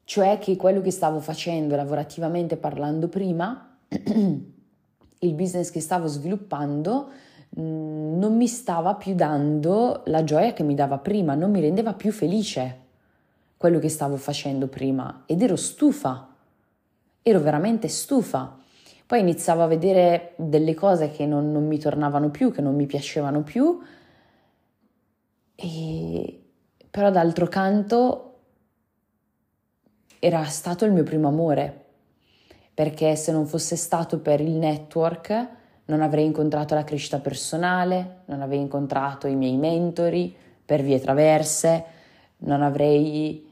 Cioè 0.05 0.39
che 0.39 0.57
quello 0.57 0.81
che 0.81 0.91
stavo 0.91 1.21
facendo 1.21 1.77
lavorativamente 1.77 2.57
parlando 2.57 3.09
prima, 3.09 3.79
il 3.89 5.35
business 5.35 5.71
che 5.71 5.81
stavo 5.81 6.07
sviluppando, 6.07 7.11
non 7.57 8.37
mi 8.37 8.47
stava 8.49 8.95
più 8.95 9.15
dando 9.15 10.03
la 10.07 10.25
gioia 10.25 10.53
che 10.53 10.63
mi 10.63 10.75
dava 10.75 10.99
prima, 10.99 11.35
non 11.35 11.51
mi 11.51 11.61
rendeva 11.61 11.95
più 11.95 12.13
felice 12.13 12.85
quello 13.57 13.79
che 13.79 13.89
stavo 13.89 14.17
facendo 14.17 14.67
prima 14.67 15.23
ed 15.25 15.41
ero 15.41 15.57
stufa, 15.57 16.35
ero 17.23 17.41
veramente 17.41 17.89
stufa. 17.89 18.59
Poi 19.07 19.21
iniziavo 19.21 19.63
a 19.63 19.67
vedere 19.67 20.35
delle 20.37 20.75
cose 20.75 21.11
che 21.11 21.27
non, 21.27 21.53
non 21.53 21.67
mi 21.67 21.79
tornavano 21.79 22.31
più, 22.31 22.51
che 22.51 22.61
non 22.61 22.75
mi 22.75 22.87
piacevano 22.87 23.43
più, 23.43 23.81
e... 25.55 26.43
però 26.91 27.11
d'altro 27.11 27.47
canto 27.47 28.23
era 30.19 30.45
stato 30.45 30.85
il 30.85 30.93
mio 30.93 31.05
primo 31.05 31.29
amore, 31.29 31.85
perché 32.75 33.17
se 33.17 33.33
non 33.33 33.47
fosse 33.47 33.77
stato 33.77 34.19
per 34.19 34.41
il 34.41 34.55
network, 34.55 35.49
non 35.87 36.03
avrei 36.03 36.25
incontrato 36.25 36.75
la 36.75 36.85
crescita 36.85 37.19
personale, 37.19 38.23
non 38.27 38.43
avrei 38.43 38.61
incontrato 38.61 39.27
i 39.27 39.37
miei 39.37 39.57
mentori 39.57 40.35
per 40.65 40.83
vie 40.83 41.01
traverse, 41.01 41.85
non 42.39 42.63
avrei 42.63 43.45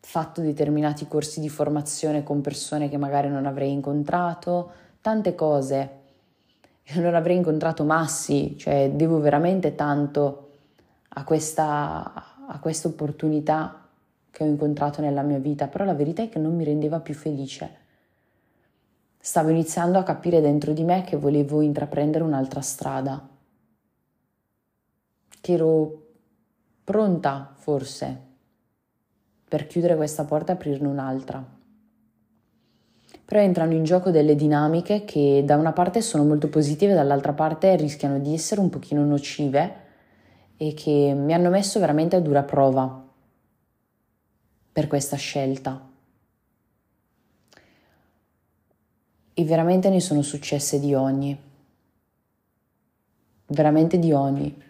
fatto 0.00 0.40
determinati 0.40 1.08
corsi 1.08 1.40
di 1.40 1.48
formazione 1.48 2.22
con 2.22 2.40
persone 2.40 2.88
che 2.88 2.98
magari 2.98 3.28
non 3.28 3.46
avrei 3.46 3.72
incontrato, 3.72 4.70
tante 5.00 5.34
cose. 5.34 6.04
Non 6.94 7.14
avrei 7.14 7.36
incontrato 7.36 7.82
Massi, 7.82 8.56
cioè 8.56 8.92
devo 8.94 9.18
veramente 9.18 9.74
tanto 9.74 10.50
a 11.08 11.24
questa, 11.24 12.12
a 12.46 12.58
questa 12.60 12.86
opportunità 12.86 13.88
che 14.30 14.44
ho 14.44 14.46
incontrato 14.46 15.00
nella 15.00 15.22
mia 15.22 15.38
vita, 15.38 15.66
però 15.66 15.84
la 15.84 15.94
verità 15.94 16.22
è 16.22 16.28
che 16.28 16.38
non 16.38 16.54
mi 16.54 16.62
rendeva 16.62 17.00
più 17.00 17.14
felice 17.14 17.85
stavo 19.26 19.48
iniziando 19.48 19.98
a 19.98 20.04
capire 20.04 20.40
dentro 20.40 20.72
di 20.72 20.84
me 20.84 21.02
che 21.02 21.16
volevo 21.16 21.60
intraprendere 21.60 22.22
un'altra 22.22 22.60
strada, 22.60 23.28
che 25.40 25.52
ero 25.52 26.02
pronta 26.84 27.52
forse 27.56 28.20
per 29.48 29.66
chiudere 29.66 29.96
questa 29.96 30.22
porta 30.22 30.52
e 30.52 30.54
aprirne 30.54 30.86
un'altra. 30.86 31.44
Però 33.24 33.40
entrano 33.40 33.72
in 33.72 33.82
gioco 33.82 34.12
delle 34.12 34.36
dinamiche 34.36 35.04
che 35.04 35.42
da 35.44 35.56
una 35.56 35.72
parte 35.72 36.02
sono 36.02 36.22
molto 36.22 36.48
positive, 36.48 36.94
dall'altra 36.94 37.32
parte 37.32 37.74
rischiano 37.74 38.20
di 38.20 38.32
essere 38.32 38.60
un 38.60 38.68
pochino 38.68 39.04
nocive 39.04 39.74
e 40.56 40.72
che 40.72 41.14
mi 41.16 41.34
hanno 41.34 41.50
messo 41.50 41.80
veramente 41.80 42.14
a 42.14 42.20
dura 42.20 42.44
prova 42.44 43.04
per 44.70 44.86
questa 44.86 45.16
scelta. 45.16 45.94
E 49.38 49.44
veramente 49.44 49.90
ne 49.90 50.00
sono 50.00 50.22
successe 50.22 50.80
di 50.80 50.94
ogni. 50.94 51.38
Veramente 53.48 53.98
di 53.98 54.10
ogni. 54.10 54.62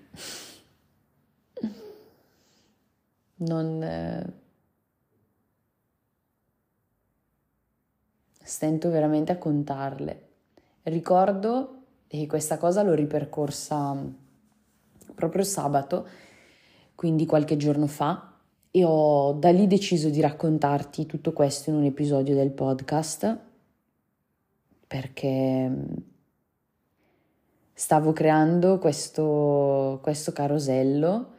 Non... 3.37 3.81
Eh, 3.81 4.33
stento 8.43 8.91
veramente 8.91 9.31
a 9.31 9.39
contarle. 9.39 10.29
Ricordo, 10.83 11.83
e 12.09 12.27
questa 12.27 12.59
cosa 12.59 12.83
l'ho 12.83 12.95
ripercorsa 12.95 13.97
proprio 15.15 15.45
sabato, 15.45 16.09
quindi 16.97 17.25
qualche 17.25 17.57
giorno 17.57 17.87
fa, 17.87 18.35
e 18.73 18.83
ho 18.85 19.33
da 19.35 19.53
lì 19.53 19.69
deciso 19.69 20.11
di 20.11 20.21
raccontarti 20.21 21.07
tutto 21.07 21.33
questo 21.33 21.71
in 21.71 21.77
un 21.77 21.85
episodio 21.85 22.35
del 22.35 22.51
podcast 22.51 23.45
perché 24.87 25.69
mm, 25.69 25.85
stavo 27.73 28.13
creando 28.13 28.79
questo, 28.79 29.99
questo 30.03 30.33
carosello 30.33 31.35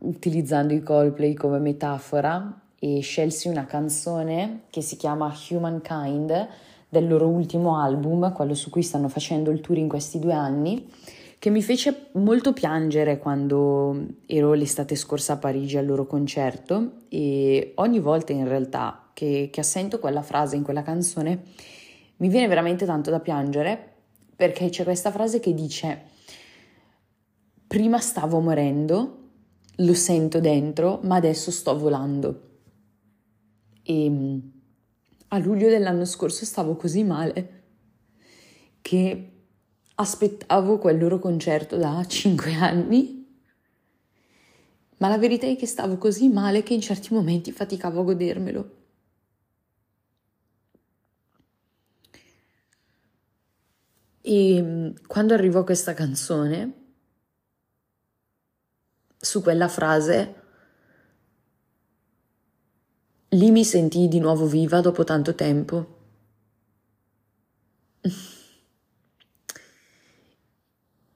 utilizzando 0.00 0.72
i 0.72 0.82
Coldplay 0.82 1.34
come 1.34 1.58
metafora 1.58 2.60
e 2.78 3.00
scelsi 3.00 3.48
una 3.48 3.66
canzone 3.66 4.62
che 4.70 4.80
si 4.80 4.96
chiama 4.96 5.34
Humankind 5.50 6.48
del 6.88 7.06
loro 7.06 7.28
ultimo 7.28 7.78
album, 7.78 8.32
quello 8.32 8.54
su 8.54 8.70
cui 8.70 8.82
stanno 8.82 9.08
facendo 9.08 9.50
il 9.50 9.60
tour 9.60 9.78
in 9.78 9.88
questi 9.88 10.18
due 10.18 10.32
anni, 10.32 10.90
che 11.38 11.50
mi 11.50 11.62
fece 11.62 12.08
molto 12.12 12.52
piangere 12.52 13.18
quando 13.18 14.06
ero 14.26 14.52
l'estate 14.54 14.96
scorsa 14.96 15.34
a 15.34 15.36
Parigi 15.36 15.76
al 15.76 15.86
loro 15.86 16.06
concerto 16.06 16.92
e 17.08 17.72
ogni 17.76 18.00
volta 18.00 18.32
in 18.32 18.48
realtà 18.48 19.08
che, 19.14 19.50
che 19.52 19.60
assento 19.60 19.98
quella 19.98 20.22
frase 20.22 20.56
in 20.56 20.62
quella 20.62 20.82
canzone 20.82 21.42
mi 22.20 22.28
viene 22.28 22.48
veramente 22.48 22.86
tanto 22.86 23.10
da 23.10 23.20
piangere 23.20 23.88
perché 24.36 24.68
c'è 24.68 24.84
questa 24.84 25.10
frase 25.10 25.40
che 25.40 25.52
dice 25.52 26.08
prima 27.66 27.98
stavo 27.98 28.40
morendo, 28.40 29.28
lo 29.76 29.94
sento 29.94 30.40
dentro, 30.40 30.98
ma 31.04 31.16
adesso 31.16 31.50
sto 31.50 31.78
volando. 31.78 32.48
E 33.82 34.10
mm, 34.10 34.38
a 35.28 35.38
luglio 35.38 35.68
dell'anno 35.68 36.04
scorso 36.04 36.44
stavo 36.44 36.74
così 36.74 37.04
male 37.04 37.62
che 38.82 39.32
aspettavo 39.94 40.78
quel 40.78 40.98
loro 40.98 41.18
concerto 41.18 41.76
da 41.76 42.04
cinque 42.08 42.54
anni, 42.54 43.18
ma 44.96 45.08
la 45.08 45.18
verità 45.18 45.46
è 45.46 45.56
che 45.56 45.66
stavo 45.66 45.96
così 45.96 46.28
male 46.28 46.62
che 46.62 46.74
in 46.74 46.80
certi 46.80 47.14
momenti 47.14 47.52
faticavo 47.52 48.00
a 48.00 48.04
godermelo. 48.04 48.79
E 54.22 54.62
mm, 54.62 54.90
quando 55.06 55.34
arrivò 55.34 55.64
questa 55.64 55.94
canzone, 55.94 56.74
su 59.16 59.42
quella 59.42 59.68
frase, 59.68 60.34
lì 63.28 63.50
mi 63.50 63.64
sentii 63.64 64.08
di 64.08 64.18
nuovo 64.18 64.46
viva 64.46 64.80
dopo 64.80 65.04
tanto 65.04 65.34
tempo. 65.34 65.98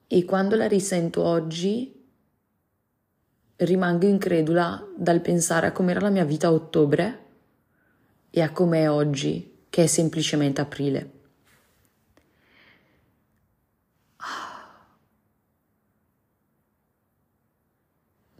E 0.07 0.23
quando 0.23 0.55
la 0.55 0.67
risento 0.67 1.23
oggi, 1.23 1.93
rimango 3.57 4.07
incredula 4.07 4.87
dal 4.95 5.21
pensare 5.21 5.67
a 5.67 5.71
com'era 5.71 5.99
la 5.99 6.09
mia 6.09 6.25
vita 6.25 6.47
a 6.47 6.53
ottobre 6.53 7.25
e 8.29 8.41
a 8.41 8.51
com'è 8.51 8.89
oggi, 8.89 9.65
che 9.69 9.83
è 9.83 9.87
semplicemente 9.87 10.61
aprile. 10.61 11.14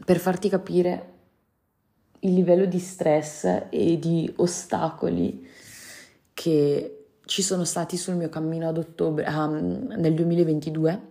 Per 0.06 0.20
farti 0.20 0.50
capire 0.50 1.13
il 2.20 2.34
livello 2.34 2.65
di 2.65 2.80
stress 2.80 3.65
e 3.70 3.98
di 4.00 4.32
ostacoli 4.38 5.48
che 6.34 7.08
ci 7.26 7.41
sono 7.41 7.63
stati 7.63 7.98
sul 7.98 8.15
mio 8.15 8.30
cammino 8.30 8.68
ad 8.68 8.78
ottobre, 8.78 9.28
um, 9.28 9.94
nel 9.98 10.13
2022, 10.13 11.08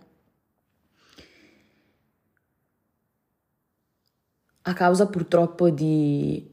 a 4.61 4.73
causa 4.73 5.07
purtroppo 5.07 5.69
di 5.69 6.49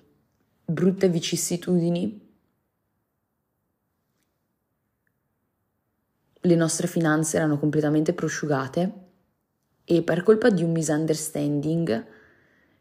brutte 0.64 1.08
vicissitudini, 1.08 2.20
le 6.44 6.54
nostre 6.56 6.88
finanze 6.88 7.36
erano 7.36 7.56
completamente 7.56 8.12
prosciugate 8.12 8.92
e 9.84 10.02
per 10.02 10.24
colpa 10.24 10.50
di 10.50 10.64
un 10.64 10.72
misunderstanding 10.72 12.20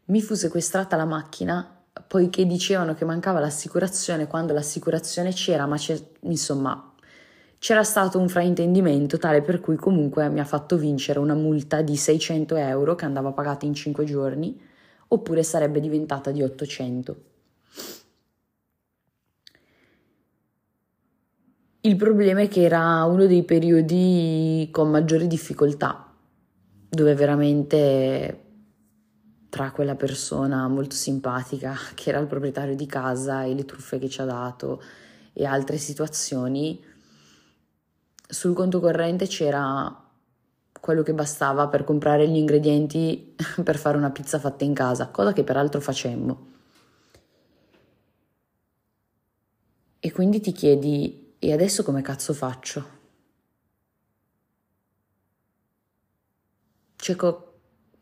mi 0.06 0.20
fu 0.20 0.34
sequestrata 0.34 0.96
la 0.96 1.04
macchina 1.04 1.76
poiché 2.06 2.46
dicevano 2.46 2.94
che 2.94 3.04
mancava 3.04 3.38
l'assicurazione 3.40 4.26
quando 4.26 4.52
l'assicurazione 4.52 5.32
c'era, 5.32 5.66
ma 5.66 5.76
c'è, 5.76 5.98
insomma 6.20 6.92
c'era 7.58 7.84
stato 7.84 8.18
un 8.18 8.28
fraintendimento 8.28 9.18
tale 9.18 9.40
per 9.40 9.60
cui 9.60 9.76
comunque 9.76 10.28
mi 10.28 10.40
ha 10.40 10.44
fatto 10.44 10.76
vincere 10.76 11.20
una 11.20 11.34
multa 11.34 11.80
di 11.80 11.96
600 11.96 12.56
euro 12.56 12.94
che 12.96 13.04
andava 13.04 13.30
pagata 13.30 13.66
in 13.66 13.74
5 13.74 14.04
giorni 14.04 14.60
oppure 15.08 15.42
sarebbe 15.42 15.78
diventata 15.78 16.30
di 16.32 16.42
800. 16.42 17.16
Il 21.82 21.96
problema 21.96 22.40
è 22.40 22.48
che 22.48 22.62
era 22.62 23.04
uno 23.04 23.26
dei 23.26 23.44
periodi 23.44 24.68
con 24.72 24.90
maggiori 24.90 25.26
difficoltà, 25.26 26.12
dove 26.88 27.14
veramente 27.14 28.41
tra 29.52 29.70
quella 29.70 29.96
persona 29.96 30.66
molto 30.66 30.94
simpatica 30.94 31.76
che 31.94 32.08
era 32.08 32.18
il 32.18 32.26
proprietario 32.26 32.74
di 32.74 32.86
casa 32.86 33.42
e 33.42 33.52
le 33.52 33.66
truffe 33.66 33.98
che 33.98 34.08
ci 34.08 34.22
ha 34.22 34.24
dato 34.24 34.82
e 35.34 35.44
altre 35.44 35.76
situazioni, 35.76 36.82
sul 38.26 38.54
conto 38.54 38.80
corrente 38.80 39.26
c'era 39.26 39.94
quello 40.80 41.02
che 41.02 41.12
bastava 41.12 41.68
per 41.68 41.84
comprare 41.84 42.26
gli 42.28 42.36
ingredienti 42.36 43.36
per 43.62 43.76
fare 43.76 43.98
una 43.98 44.10
pizza 44.10 44.38
fatta 44.38 44.64
in 44.64 44.72
casa, 44.72 45.08
cosa 45.08 45.34
che 45.34 45.44
peraltro 45.44 45.82
facemmo. 45.82 46.50
E 50.00 50.12
quindi 50.12 50.40
ti 50.40 50.52
chiedi, 50.52 51.34
e 51.38 51.52
adesso 51.52 51.82
come 51.82 52.00
cazzo 52.00 52.32
faccio? 52.32 53.00
Cioè, 56.96 57.16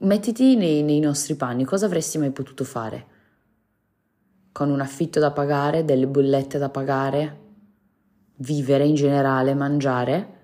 Mettiti 0.02 0.56
nei, 0.56 0.82
nei 0.82 0.98
nostri 0.98 1.34
panni, 1.34 1.64
cosa 1.64 1.84
avresti 1.84 2.16
mai 2.16 2.30
potuto 2.30 2.64
fare? 2.64 3.06
Con 4.50 4.70
un 4.70 4.80
affitto 4.80 5.20
da 5.20 5.30
pagare, 5.30 5.84
delle 5.84 6.06
bollette 6.06 6.56
da 6.56 6.70
pagare, 6.70 7.40
vivere 8.36 8.86
in 8.86 8.94
generale, 8.94 9.52
mangiare? 9.52 10.38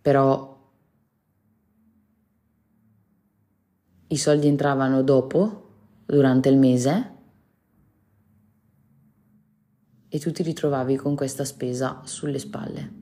Però 0.00 0.70
i 4.06 4.16
soldi 4.16 4.46
entravano 4.46 5.02
dopo, 5.02 5.70
durante 6.06 6.50
il 6.50 6.56
mese, 6.56 7.10
e 10.06 10.18
tu 10.20 10.30
ti 10.30 10.44
ritrovavi 10.44 10.94
con 10.94 11.16
questa 11.16 11.44
spesa 11.44 12.02
sulle 12.04 12.38
spalle. 12.38 13.01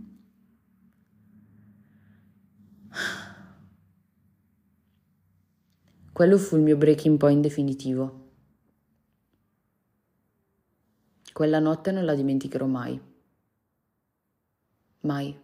Quello 6.20 6.36
fu 6.36 6.56
il 6.56 6.60
mio 6.60 6.76
breaking 6.76 7.16
point 7.16 7.40
definitivo. 7.40 8.28
Quella 11.32 11.58
notte 11.60 11.92
non 11.92 12.04
la 12.04 12.14
dimenticherò 12.14 12.66
mai. 12.66 13.00
Mai. 15.00 15.34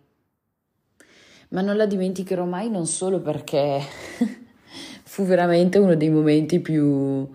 Ma 1.49 1.63
non 1.63 1.77
la 1.79 1.87
dimenticherò 1.87 2.45
mai 2.45 2.69
non 2.69 2.87
solo 2.87 3.23
perché 3.23 3.81
fu 5.03 5.25
veramente 5.25 5.79
uno 5.79 5.95
dei 5.95 6.11
momenti 6.11 6.61
più, 6.61 7.27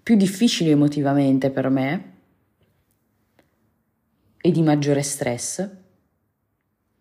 più 0.00 0.14
difficili 0.14 0.70
emotivamente 0.70 1.50
per 1.50 1.68
me, 1.70 2.12
e 4.40 4.50
di 4.52 4.62
maggiore 4.62 5.02
stress, 5.02 5.68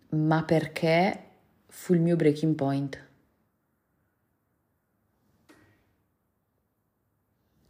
ma 0.09 0.43
perché 0.43 1.23
fu 1.67 1.93
il 1.93 2.01
mio 2.01 2.15
breaking 2.15 2.55
point. 2.55 3.09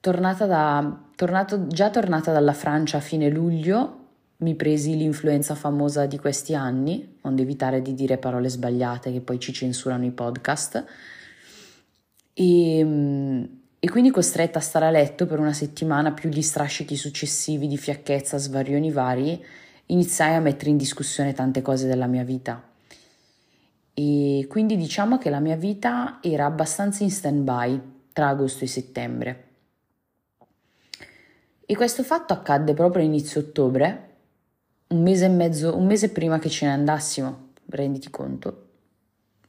Tornata 0.02 0.48
da, 0.48 1.00
tornato, 1.16 1.68
già 1.68 1.92
tornata 1.92 2.32
dalla 2.32 2.54
Francia 2.54 2.98
a 2.98 3.02
fine 3.02 3.30
luglio, 3.30 3.98
mi 4.38 4.56
presi 4.56 4.98
l'influenza 4.98 5.54
famosa 5.54 6.08
di 6.08 6.18
questi 6.18 6.56
anni, 6.56 7.20
onde 7.22 7.44
evitare 7.44 7.84
di 7.84 7.94
dire 7.94 8.18
parole 8.18 8.50
sbagliate 8.50 9.12
che 9.12 9.22
poi 9.22 9.40
ci 9.40 9.54
censurano 9.54 10.04
i 10.04 10.10
podcast, 10.10 10.84
e, 12.34 12.80
e 13.80 13.90
quindi 13.92 14.10
costretta 14.10 14.58
a 14.58 14.64
stare 14.64 14.88
a 14.88 14.90
letto 14.90 15.28
per 15.28 15.38
una 15.38 15.54
settimana 15.54 16.14
più 16.14 16.30
gli 16.30 16.42
strascichi 16.42 16.96
successivi 16.96 17.68
di 17.68 17.78
fiacchezza, 17.78 18.40
svarioni 18.40 18.90
vari, 18.90 19.40
iniziai 19.86 20.34
a 20.34 20.40
mettere 20.40 20.72
in 20.72 20.78
discussione 20.78 21.34
tante 21.34 21.62
cose 21.62 21.86
della 21.86 22.08
mia 22.08 22.24
vita. 22.24 22.60
E 23.94 24.48
quindi 24.50 24.78
diciamo 24.78 25.20
che 25.20 25.30
la 25.30 25.40
mia 25.40 25.58
vita 25.58 26.18
era 26.24 26.46
abbastanza 26.46 27.04
in 27.04 27.12
stand-by 27.12 27.82
tra 28.12 28.30
agosto 28.30 28.64
e 28.64 28.68
settembre. 28.68 29.50
E 31.72 31.76
questo 31.78 32.04
fatto 32.04 32.34
accadde 32.34 32.74
proprio 32.74 33.02
inizio 33.02 33.40
ottobre, 33.40 34.10
un 34.88 35.02
mese 35.02 35.24
e 35.24 35.30
mezzo, 35.30 35.78
un 35.78 35.86
mese 35.86 36.10
prima 36.10 36.38
che 36.38 36.50
ce 36.50 36.66
ne 36.66 36.74
andassimo, 36.74 37.52
renditi 37.68 38.10
conto, 38.10 38.68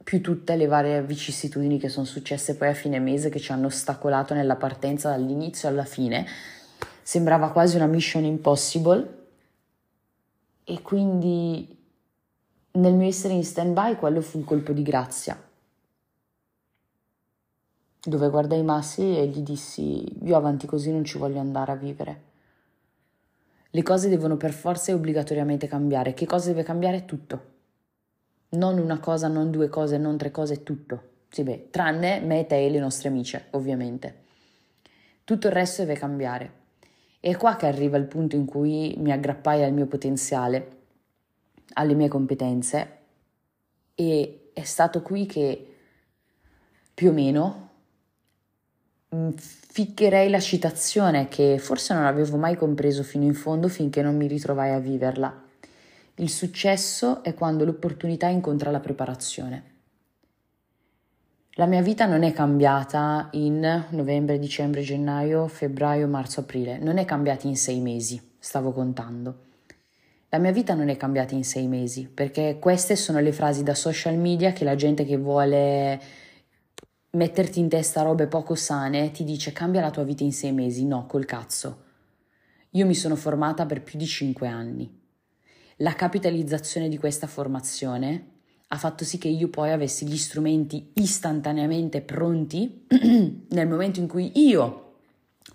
più 0.01 0.21
tutte 0.21 0.55
le 0.55 0.67
varie 0.67 1.03
vicissitudini 1.03 1.77
che 1.77 1.89
sono 1.89 2.05
successe 2.05 2.55
poi 2.55 2.69
a 2.69 2.73
fine 2.73 2.99
mese 2.99 3.27
che 3.27 3.41
ci 3.41 3.51
hanno 3.51 3.65
ostacolato 3.65 4.33
nella 4.33 4.55
partenza 4.55 5.09
dall'inizio 5.09 5.67
alla 5.67 5.83
fine. 5.83 6.25
Sembrava 7.01 7.51
quasi 7.51 7.75
una 7.75 7.87
mission 7.87 8.23
impossible 8.23 9.25
e 10.63 10.81
quindi 10.81 11.77
nel 12.71 12.93
mio 12.93 13.07
essere 13.09 13.33
in 13.33 13.43
stand 13.43 13.73
by 13.73 13.97
quello 13.97 14.21
fu 14.21 14.37
un 14.37 14.45
colpo 14.45 14.71
di 14.71 14.81
grazia 14.81 15.37
dove 18.05 18.29
guardai 18.29 18.63
Massi 18.63 19.17
e 19.17 19.27
gli 19.27 19.39
dissi 19.39 20.03
io 20.25 20.35
avanti 20.35 20.67
così 20.67 20.91
non 20.91 21.05
ci 21.05 21.17
voglio 21.17 21.39
andare 21.39 21.71
a 21.71 21.75
vivere. 21.75 22.21
Le 23.69 23.81
cose 23.81 24.09
devono 24.09 24.37
per 24.37 24.51
forza 24.51 24.91
e 24.91 24.95
obbligatoriamente 24.95 25.67
cambiare. 25.67 26.13
Che 26.13 26.25
cosa 26.25 26.49
deve 26.49 26.63
cambiare? 26.63 27.05
Tutto. 27.05 27.51
Non 28.49 28.77
una 28.77 28.99
cosa, 28.99 29.27
non 29.27 29.49
due 29.49 29.67
cose, 29.67 29.97
non 29.97 30.17
tre 30.17 30.29
cose, 30.29 30.61
tutto. 30.61 31.11
Sì, 31.29 31.41
beh, 31.41 31.69
tranne 31.71 32.19
me, 32.19 32.45
te 32.45 32.63
e 32.63 32.69
le 32.69 32.77
nostre 32.77 33.09
amiche, 33.09 33.47
ovviamente. 33.51 34.21
Tutto 35.23 35.47
il 35.47 35.53
resto 35.53 35.81
deve 35.81 35.97
cambiare. 35.97 36.61
E 37.19 37.31
è 37.31 37.37
qua 37.37 37.55
che 37.55 37.65
arriva 37.65 37.97
il 37.97 38.05
punto 38.05 38.35
in 38.35 38.45
cui 38.45 38.93
mi 38.99 39.11
aggrappai 39.11 39.63
al 39.63 39.73
mio 39.73 39.87
potenziale, 39.87 40.81
alle 41.73 41.93
mie 41.95 42.09
competenze 42.09 42.97
e 43.95 44.49
è 44.53 44.63
stato 44.63 45.01
qui 45.01 45.25
che 45.25 45.75
più 46.93 47.09
o 47.09 47.13
meno 47.13 47.69
ficcherei 49.35 50.29
la 50.29 50.39
citazione 50.39 51.27
che 51.27 51.57
forse 51.57 51.93
non 51.93 52.05
avevo 52.05 52.37
mai 52.37 52.55
compreso 52.55 53.03
fino 53.03 53.23
in 53.23 53.33
fondo 53.33 53.67
finché 53.67 54.01
non 54.01 54.15
mi 54.15 54.27
ritrovai 54.27 54.71
a 54.71 54.79
viverla. 54.79 55.41
Il 56.15 56.29
successo 56.29 57.23
è 57.23 57.33
quando 57.33 57.65
l'opportunità 57.65 58.27
incontra 58.27 58.69
la 58.69 58.79
preparazione. 58.79 59.71
La 61.53 61.65
mia 61.65 61.81
vita 61.81 62.05
non 62.05 62.23
è 62.23 62.33
cambiata 62.33 63.29
in 63.33 63.85
novembre, 63.89 64.39
dicembre, 64.39 64.81
gennaio, 64.81 65.47
febbraio, 65.47 66.07
marzo, 66.07 66.39
aprile, 66.39 66.79
non 66.79 66.97
è 66.97 67.05
cambiata 67.05 67.47
in 67.47 67.55
sei 67.55 67.79
mesi, 67.79 68.19
stavo 68.39 68.71
contando. 68.71 69.51
La 70.29 70.39
mia 70.39 70.51
vita 70.51 70.73
non 70.73 70.89
è 70.89 70.97
cambiata 70.97 71.35
in 71.35 71.43
sei 71.43 71.67
mesi, 71.67 72.09
perché 72.11 72.57
queste 72.59 72.95
sono 72.95 73.19
le 73.19 73.31
frasi 73.31 73.61
da 73.61 73.75
social 73.75 74.17
media 74.17 74.51
che 74.51 74.63
la 74.63 74.73
gente 74.73 75.05
che 75.05 75.17
vuole 75.17 76.01
metterti 77.15 77.59
in 77.59 77.69
testa 77.69 78.01
robe 78.01 78.25
poco 78.27 78.55
sane 78.55 79.11
ti 79.11 79.23
dice 79.23 79.51
cambia 79.51 79.81
la 79.81 79.91
tua 79.91 80.03
vita 80.03 80.23
in 80.23 80.33
sei 80.33 80.51
mesi. 80.51 80.85
No, 80.85 81.05
col 81.05 81.25
cazzo. 81.25 81.81
Io 82.71 82.85
mi 82.85 82.95
sono 82.95 83.15
formata 83.15 83.65
per 83.65 83.83
più 83.83 83.99
di 83.99 84.05
cinque 84.05 84.47
anni. 84.47 85.01
La 85.77 85.93
capitalizzazione 85.93 86.89
di 86.89 86.97
questa 86.97 87.27
formazione 87.27 88.29
ha 88.67 88.77
fatto 88.77 89.03
sì 89.03 89.19
che 89.19 89.27
io 89.27 89.49
poi 89.49 89.71
avessi 89.71 90.07
gli 90.07 90.17
strumenti 90.17 90.91
istantaneamente 90.95 92.01
pronti 92.01 92.85
nel 93.49 93.67
momento 93.67 93.99
in 93.99 94.07
cui 94.07 94.31
io 94.47 94.95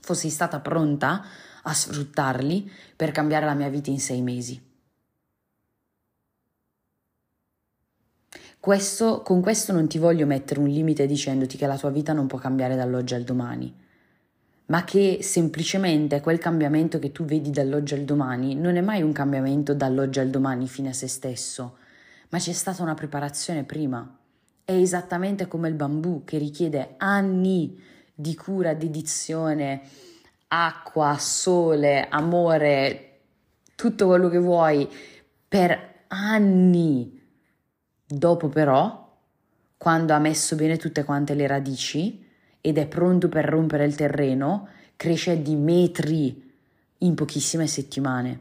fossi 0.00 0.30
stata 0.30 0.60
pronta 0.60 1.24
a 1.62 1.74
sfruttarli 1.74 2.70
per 2.94 3.10
cambiare 3.10 3.46
la 3.46 3.54
mia 3.54 3.68
vita 3.68 3.90
in 3.90 4.00
sei 4.00 4.22
mesi. 4.22 4.67
Questo, 8.60 9.22
con 9.22 9.40
questo 9.40 9.72
non 9.72 9.86
ti 9.86 9.98
voglio 9.98 10.26
mettere 10.26 10.58
un 10.58 10.68
limite 10.68 11.06
dicendoti 11.06 11.56
che 11.56 11.66
la 11.68 11.78
tua 11.78 11.90
vita 11.90 12.12
non 12.12 12.26
può 12.26 12.38
cambiare 12.38 12.74
dall'oggi 12.74 13.14
al 13.14 13.22
domani, 13.22 13.72
ma 14.66 14.82
che 14.82 15.20
semplicemente 15.22 16.20
quel 16.20 16.38
cambiamento 16.38 16.98
che 16.98 17.12
tu 17.12 17.24
vedi 17.24 17.50
dall'oggi 17.50 17.94
al 17.94 18.02
domani 18.02 18.56
non 18.56 18.74
è 18.74 18.80
mai 18.80 19.02
un 19.02 19.12
cambiamento 19.12 19.74
dall'oggi 19.74 20.18
al 20.18 20.30
domani 20.30 20.66
fine 20.66 20.88
a 20.88 20.92
se 20.92 21.06
stesso, 21.06 21.76
ma 22.30 22.38
c'è 22.38 22.52
stata 22.52 22.82
una 22.82 22.94
preparazione 22.94 23.62
prima. 23.62 24.18
È 24.64 24.72
esattamente 24.72 25.46
come 25.46 25.68
il 25.68 25.74
bambù 25.74 26.24
che 26.24 26.36
richiede 26.36 26.94
anni 26.96 27.80
di 28.12 28.34
cura, 28.34 28.74
dedizione, 28.74 29.82
acqua, 30.48 31.16
sole, 31.16 32.08
amore, 32.08 33.20
tutto 33.76 34.06
quello 34.06 34.28
che 34.28 34.38
vuoi 34.38 34.88
per 35.46 36.02
anni 36.08 37.17
Dopo 38.10 38.48
però, 38.48 39.06
quando 39.76 40.14
ha 40.14 40.18
messo 40.18 40.56
bene 40.56 40.78
tutte 40.78 41.04
quante 41.04 41.34
le 41.34 41.46
radici 41.46 42.26
ed 42.58 42.78
è 42.78 42.86
pronto 42.86 43.28
per 43.28 43.44
rompere 43.44 43.84
il 43.84 43.94
terreno, 43.94 44.68
cresce 44.96 45.42
di 45.42 45.54
metri 45.54 46.50
in 46.98 47.14
pochissime 47.14 47.66
settimane. 47.66 48.40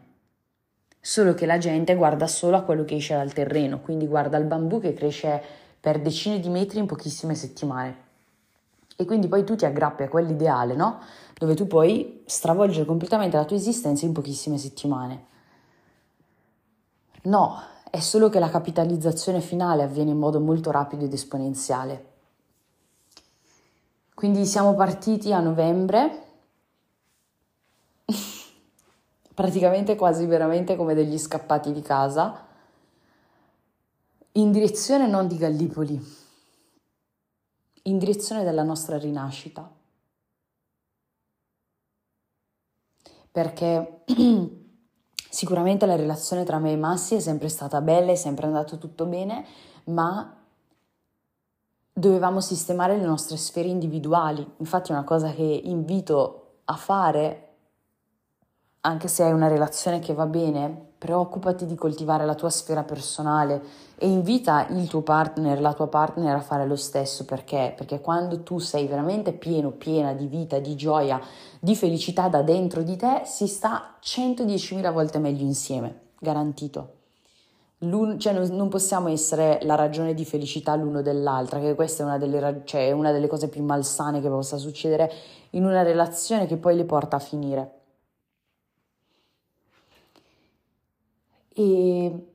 Solo 1.01 1.34
che 1.34 1.45
la 1.45 1.58
gente 1.58 1.95
guarda 1.95 2.27
solo 2.27 2.56
a 2.56 2.62
quello 2.62 2.86
che 2.86 2.95
esce 2.95 3.15
dal 3.15 3.34
terreno, 3.34 3.82
quindi 3.82 4.08
guarda 4.08 4.38
il 4.38 4.45
bambù 4.45 4.80
che 4.80 4.93
cresce 4.93 5.41
per 5.82 5.99
decine 5.99 6.39
di 6.39 6.47
metri 6.47 6.80
in 6.80 6.86
pochissime 6.86 7.36
settimane. 7.36 8.06
E 8.95 9.03
quindi 9.03 9.27
poi 9.27 9.43
tu 9.43 9.58
ti 9.58 9.65
aggrappi 9.65 10.03
a 10.03 10.08
quell'ideale, 10.08 10.75
no? 10.75 11.01
Dove 11.38 11.56
tu 11.56 11.67
puoi 11.67 12.23
stravolgere 12.25 12.86
completamente 12.86 13.36
la 13.36 13.43
tua 13.43 13.58
esistenza 13.58 14.06
in 14.06 14.13
pochissime 14.13 14.58
settimane. 14.58 15.25
No, 17.23 17.62
è 17.89 18.00
solo 18.00 18.30
che 18.30 18.39
la 18.39 18.50
capitalizzazione 18.50 19.41
finale 19.41 19.84
avviene 19.84 20.12
in 20.12 20.17
modo 20.17 20.39
molto 20.39 20.71
rapido 20.71 21.06
ed 21.06 21.13
esponenziale. 21.13 22.15
Quindi 24.13 24.45
siamo 24.45 24.73
partiti 24.73 25.32
a 25.32 25.39
novembre, 25.39 26.23
praticamente 29.34 29.95
quasi 29.95 30.26
veramente 30.26 30.76
come 30.76 30.95
degli 30.95 31.17
scappati 31.17 31.71
di 31.71 31.82
casa, 31.82 32.45
in 34.34 34.52
direzione 34.52 35.08
non 35.08 35.28
di 35.28 35.38
Gallipoli, 35.38 36.15
in 37.84 37.97
direzione 37.97 38.43
della 38.43 38.63
nostra 38.63 38.97
rinascita. 38.97 39.71
Perché 43.32 44.04
Sicuramente 45.38 45.86
la 45.86 45.95
relazione 45.95 46.43
tra 46.43 46.58
me 46.58 46.71
e 46.71 46.78
Massi 46.78 47.13
è 47.13 47.19
sempre 47.19 47.47
stata 47.47 47.80
bella, 47.80 48.12
è 48.12 48.15
sempre 48.15 48.47
andato 48.47 48.80
tutto 48.80 49.06
bene, 49.06 49.45
ma 49.84 50.36
dovevamo 51.93 52.41
sistemare 52.41 52.97
le 52.97 53.06
nostre 53.06 53.38
sfere 53.38 53.67
individuali. 53.67 54.56
Infatti 54.58 54.91
una 54.91 55.04
cosa 55.04 55.32
che 55.32 55.43
invito 55.43 56.62
a 56.65 56.73
fare, 56.73 57.50
anche 58.80 59.08
se 59.08 59.26
hai 59.26 59.32
una 59.32 59.47
relazione 59.47 60.00
che 60.00 60.15
va 60.15 60.26
bene, 60.26 60.87
preoccupati 60.98 61.66
di 61.66 61.76
coltivare 61.76 62.26
la 62.26 62.34
tua 62.34 62.50
sfera 62.50 62.84
personale 62.84 63.62
e 63.98 64.08
invita 64.08 64.68
il 64.70 64.88
tuo 64.88 65.02
partner, 65.02 65.62
la 65.62 65.74
tua 65.74 65.88
partner 65.88 66.36
a 66.36 66.42
fare 66.42 66.66
lo 66.66 66.76
stesso 66.76 67.26
perché? 67.26 67.74
Perché 67.76 68.02
quando 68.02 68.42
tu 68.42 68.60
sei 68.60 68.88
veramente 68.88 69.32
pieno, 69.32 69.72
piena 69.72 70.14
di 70.14 70.28
vita, 70.28 70.60
di 70.60 70.76
gioia, 70.76 71.22
di 71.60 71.76
felicità 71.76 72.28
da 72.28 72.42
dentro 72.42 72.82
di 72.82 72.96
te, 72.96 73.22
si 73.26 73.48
sta 73.48 73.96
110.000 74.02 74.92
volte 74.92 75.20
meglio 75.20 75.44
insieme, 75.44 76.00
garantito. 76.20 76.94
L'un, 77.82 78.18
cioè 78.18 78.34
non, 78.34 78.48
non, 78.56 78.70
possiamo 78.70 79.08
essere 79.08 79.60
la 79.62 79.76
ragione 79.76 80.16
di 80.16 80.26
felicità 80.26 80.76
l'uno 80.76 81.04
dell'altra, 81.04 81.60
che 81.60 81.76
questa 81.76 82.02
è 82.02 82.06
una 82.08 82.18
delle, 82.18 82.64
cioè 82.66 82.92
una 82.92 83.12
delle 83.12 83.28
cose 83.28 83.50
più 83.50 83.64
malsane 83.64 84.20
che 84.20 84.30
possa 84.30 84.58
succedere 84.58 85.12
in 85.52 85.64
una 85.64 85.84
relazione 85.84 86.48
che 86.48 86.58
poi 86.58 86.76
le 86.76 86.86
porta 86.86 87.18
a 87.18 87.20
finire. 87.20 87.77
E 91.60 92.28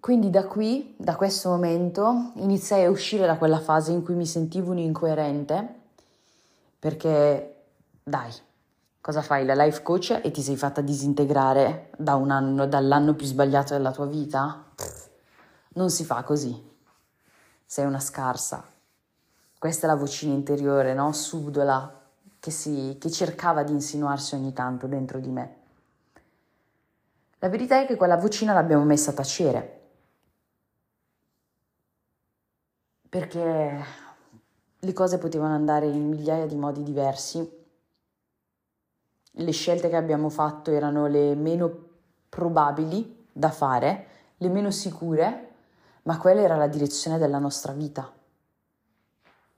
quindi 0.00 0.28
da 0.28 0.46
qui, 0.46 0.96
da 0.98 1.14
questo 1.14 1.50
momento, 1.50 2.32
iniziai 2.34 2.84
a 2.84 2.90
uscire 2.90 3.26
da 3.26 3.38
quella 3.38 3.60
fase 3.60 3.92
in 3.92 4.02
cui 4.02 4.14
mi 4.14 4.26
sentivo 4.26 4.72
un 4.72 4.78
incoerente, 4.78 5.74
perché 6.80 7.62
dai, 8.02 8.32
Cosa 9.04 9.20
fai? 9.20 9.44
La 9.44 9.52
life 9.52 9.82
coach 9.82 10.18
e 10.24 10.30
ti 10.30 10.40
sei 10.40 10.56
fatta 10.56 10.80
disintegrare 10.80 11.90
da 11.98 12.14
un 12.14 12.30
anno, 12.30 12.66
dall'anno 12.66 13.12
più 13.12 13.26
sbagliato 13.26 13.74
della 13.74 13.92
tua 13.92 14.06
vita? 14.06 14.64
Non 15.74 15.90
si 15.90 16.06
fa 16.06 16.22
così. 16.22 16.58
Sei 17.66 17.84
una 17.84 18.00
scarsa. 18.00 18.64
Questa 19.58 19.86
è 19.86 19.90
la 19.90 19.96
vocina 19.96 20.32
interiore, 20.32 20.94
no? 20.94 21.12
Subdola, 21.12 22.00
che, 22.40 22.50
si, 22.50 22.96
che 22.98 23.10
cercava 23.10 23.62
di 23.62 23.72
insinuarsi 23.72 24.36
ogni 24.36 24.54
tanto 24.54 24.86
dentro 24.86 25.18
di 25.18 25.28
me. 25.28 25.63
La 27.44 27.50
verità 27.50 27.78
è 27.78 27.84
che 27.84 27.96
quella 27.96 28.16
vocina 28.16 28.54
l'abbiamo 28.54 28.84
messa 28.84 29.10
a 29.10 29.12
tacere. 29.12 29.80
Perché 33.06 33.84
le 34.78 34.92
cose 34.94 35.18
potevano 35.18 35.52
andare 35.52 35.84
in 35.84 36.08
migliaia 36.08 36.46
di 36.46 36.56
modi 36.56 36.82
diversi 36.82 37.46
le 39.30 39.50
scelte 39.52 39.90
che 39.90 39.96
abbiamo 39.96 40.30
fatto 40.30 40.70
erano 40.70 41.06
le 41.06 41.34
meno 41.34 41.70
probabili 42.30 43.26
da 43.30 43.50
fare, 43.50 44.06
le 44.38 44.48
meno 44.48 44.70
sicure, 44.70 45.48
ma 46.04 46.16
quella 46.16 46.40
era 46.40 46.56
la 46.56 46.66
direzione 46.66 47.18
della 47.18 47.38
nostra 47.38 47.72
vita. 47.72 48.10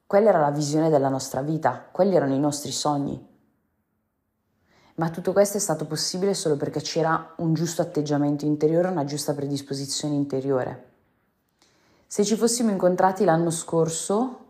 Quella 0.05 0.31
era 0.31 0.41
la 0.41 0.51
visione 0.51 0.91
della 0.91 1.09
nostra 1.09 1.41
vita, 1.41 1.87
quelli 1.93 2.17
erano 2.17 2.35
i 2.35 2.41
nostri 2.41 2.73
sogni. 2.73 3.35
Ma 4.97 5.11
tutto 5.11 5.33
questo 5.33 5.57
è 5.57 5.61
stato 5.61 5.87
possibile 5.87 6.35
solo 6.35 6.57
perché 6.57 6.81
c'era 6.81 7.35
un 7.37 7.55
giusto 7.55 7.83
atteggiamento 7.83 8.45
interiore, 8.45 8.89
una 8.89 9.05
giusta 9.05 9.35
predisposizione 9.35 10.15
interiore. 10.15 10.85
Se 12.07 12.25
ci 12.25 12.37
fossimo 12.37 12.71
incontrati 12.71 13.25
l'anno 13.25 13.51
scorso, 13.51 14.47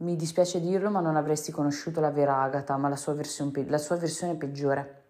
Mi 0.00 0.14
dispiace 0.14 0.60
dirlo, 0.60 0.90
ma 0.90 1.00
non 1.00 1.16
avresti 1.16 1.50
conosciuto 1.50 2.00
la 2.00 2.12
vera 2.12 2.36
Agatha, 2.36 2.76
ma 2.76 2.88
la 2.88 2.94
sua, 2.94 3.14
versione, 3.14 3.50
la 3.66 3.78
sua 3.78 3.96
versione 3.96 4.36
peggiore. 4.36 5.02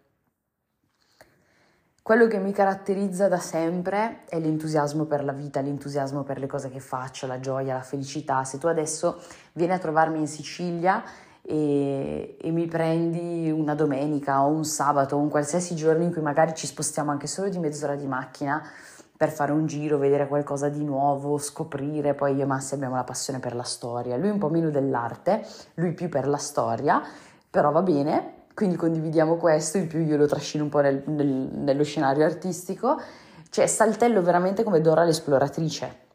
Quello 2.01 2.25
che 2.25 2.39
mi 2.39 2.51
caratterizza 2.51 3.27
da 3.27 3.37
sempre 3.37 4.25
è 4.25 4.39
l'entusiasmo 4.39 5.05
per 5.05 5.23
la 5.23 5.31
vita, 5.31 5.61
l'entusiasmo 5.61 6.23
per 6.23 6.39
le 6.39 6.47
cose 6.47 6.71
che 6.71 6.79
faccio, 6.79 7.27
la 7.27 7.39
gioia, 7.39 7.75
la 7.75 7.83
felicità. 7.83 8.43
Se 8.43 8.57
tu 8.57 8.65
adesso 8.65 9.21
vieni 9.53 9.73
a 9.73 9.77
trovarmi 9.77 10.17
in 10.17 10.27
Sicilia 10.27 11.03
e, 11.41 12.37
e, 12.39 12.51
mi 12.51 12.67
prendi 12.67 13.49
una 13.49 13.73
domenica 13.73 14.43
o 14.43 14.49
un 14.49 14.65
sabato 14.65 15.15
o 15.15 15.19
un 15.19 15.29
qualsiasi 15.29 15.75
giorno 15.75 16.03
in 16.03 16.11
cui 16.11 16.21
magari 16.21 16.53
ci 16.53 16.67
spostiamo 16.67 17.11
anche 17.11 17.27
solo 17.27 17.49
di 17.49 17.57
mezz'ora 17.59 17.95
di 17.95 18.05
macchina, 18.05 18.61
per 19.17 19.31
fare 19.31 19.51
un 19.51 19.65
giro, 19.65 19.97
vedere 19.97 20.27
qualcosa 20.27 20.69
di 20.69 20.83
nuovo, 20.83 21.37
scoprire. 21.37 22.13
Poi 22.13 22.35
io 22.35 22.43
e 22.43 22.45
Massi 22.45 22.73
abbiamo 22.73 22.95
la 22.95 23.03
passione 23.03 23.39
per 23.39 23.53
la 23.53 23.63
storia, 23.63 24.15
lui 24.15 24.29
un 24.29 24.37
po' 24.37 24.49
meno 24.49 24.69
dell'arte, 24.69 25.45
lui 25.75 25.93
più 25.93 26.07
per 26.07 26.27
la 26.27 26.37
storia, 26.37 27.01
però 27.49 27.71
va 27.71 27.81
bene, 27.81 28.45
quindi 28.53 28.77
condividiamo 28.77 29.35
questo, 29.35 29.77
in 29.77 29.87
più 29.87 29.99
io 29.99 30.15
lo 30.15 30.25
trascino 30.25 30.63
un 30.63 30.69
po' 30.69 30.79
nel, 30.79 31.03
nel, 31.05 31.27
nello 31.27 31.83
scenario 31.83 32.23
artistico. 32.23 32.99
Cioè, 33.49 33.67
saltello 33.67 34.21
veramente 34.21 34.63
come 34.63 34.79
Dora 34.79 35.03
l'esploratrice. 35.03 36.08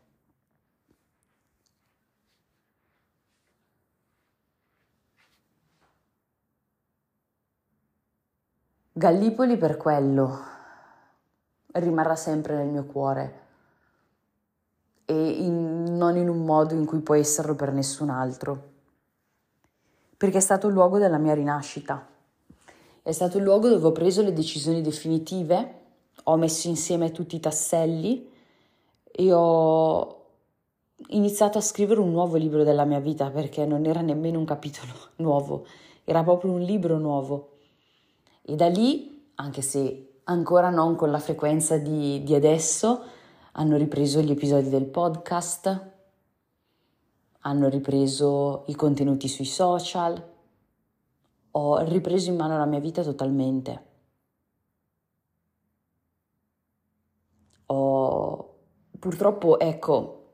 Gallipoli 9.04 9.58
per 9.58 9.76
quello, 9.76 10.38
rimarrà 11.72 12.16
sempre 12.16 12.56
nel 12.56 12.68
mio 12.68 12.86
cuore. 12.86 13.42
E 15.04 15.28
in, 15.28 15.94
non 15.94 16.16
in 16.16 16.30
un 16.30 16.42
modo 16.42 16.72
in 16.72 16.86
cui 16.86 17.00
può 17.00 17.14
esserlo 17.14 17.54
per 17.54 17.70
nessun 17.70 18.08
altro, 18.08 18.70
perché 20.16 20.38
è 20.38 20.40
stato 20.40 20.68
il 20.68 20.72
luogo 20.72 20.96
della 20.96 21.18
mia 21.18 21.34
rinascita, 21.34 22.02
è 23.02 23.12
stato 23.12 23.36
il 23.36 23.42
luogo 23.42 23.68
dove 23.68 23.88
ho 23.88 23.92
preso 23.92 24.22
le 24.22 24.32
decisioni 24.32 24.80
definitive, 24.80 25.80
ho 26.22 26.36
messo 26.38 26.68
insieme 26.68 27.12
tutti 27.12 27.36
i 27.36 27.40
tasselli 27.40 28.32
e 29.02 29.32
ho 29.34 30.24
iniziato 31.08 31.58
a 31.58 31.60
scrivere 31.60 32.00
un 32.00 32.10
nuovo 32.10 32.36
libro 32.36 32.64
della 32.64 32.86
mia 32.86 33.00
vita 33.00 33.28
perché 33.28 33.66
non 33.66 33.84
era 33.84 34.00
nemmeno 34.00 34.38
un 34.38 34.46
capitolo 34.46 34.94
nuovo, 35.16 35.66
era 36.04 36.22
proprio 36.22 36.52
un 36.52 36.62
libro 36.62 36.96
nuovo. 36.96 37.53
E 38.46 38.56
da 38.56 38.68
lì, 38.68 39.30
anche 39.36 39.62
se 39.62 40.20
ancora 40.24 40.68
non 40.68 40.96
con 40.96 41.10
la 41.10 41.18
frequenza 41.18 41.78
di, 41.78 42.22
di 42.22 42.34
adesso, 42.34 43.02
hanno 43.52 43.78
ripreso 43.78 44.20
gli 44.20 44.30
episodi 44.30 44.68
del 44.68 44.84
podcast, 44.84 45.90
hanno 47.40 47.68
ripreso 47.70 48.64
i 48.66 48.74
contenuti 48.74 49.28
sui 49.28 49.46
social, 49.46 50.22
ho 51.52 51.78
ripreso 51.84 52.28
in 52.28 52.36
mano 52.36 52.58
la 52.58 52.66
mia 52.66 52.80
vita 52.80 53.02
totalmente. 53.02 53.84
Ho, 57.66 58.54
purtroppo, 58.98 59.58
ecco, 59.58 60.32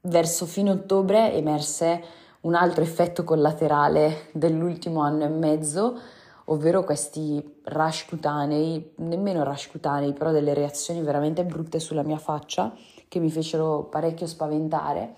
verso 0.00 0.46
fine 0.46 0.70
ottobre 0.70 1.34
emerse 1.34 2.02
un 2.40 2.54
altro 2.54 2.82
effetto 2.82 3.22
collaterale 3.22 4.30
dell'ultimo 4.32 5.00
anno 5.00 5.24
e 5.24 5.28
mezzo, 5.28 5.98
ovvero 6.46 6.84
questi 6.84 7.42
rash 7.64 8.06
cutanei, 8.06 8.92
nemmeno 8.96 9.44
rash 9.44 9.68
cutanei, 9.68 10.12
però 10.12 10.30
delle 10.30 10.54
reazioni 10.54 11.00
veramente 11.02 11.44
brutte 11.44 11.80
sulla 11.80 12.02
mia 12.02 12.18
faccia 12.18 12.74
che 13.08 13.18
mi 13.18 13.30
fecero 13.30 13.84
parecchio 13.84 14.26
spaventare. 14.26 15.14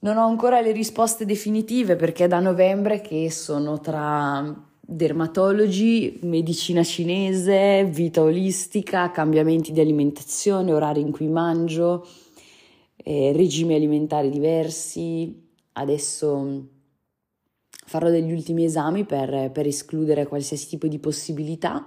Non 0.00 0.16
ho 0.16 0.26
ancora 0.26 0.60
le 0.60 0.72
risposte 0.72 1.24
definitive 1.24 1.96
perché 1.96 2.24
è 2.24 2.28
da 2.28 2.40
novembre 2.40 3.00
che 3.00 3.30
sono 3.30 3.80
tra 3.80 4.66
dermatologi, 4.80 6.20
medicina 6.22 6.82
cinese, 6.82 7.84
vita 7.84 8.22
olistica, 8.22 9.10
cambiamenti 9.10 9.72
di 9.72 9.80
alimentazione, 9.80 10.72
orari 10.72 11.00
in 11.00 11.10
cui 11.10 11.28
mangio, 11.28 12.06
eh, 12.96 13.32
regimi 13.34 13.74
alimentari 13.74 14.30
diversi. 14.30 15.46
Adesso 15.72 16.68
farò 17.88 18.10
degli 18.10 18.32
ultimi 18.32 18.64
esami 18.64 19.04
per, 19.04 19.50
per 19.50 19.66
escludere 19.66 20.26
qualsiasi 20.26 20.68
tipo 20.68 20.86
di 20.86 20.98
possibilità. 20.98 21.86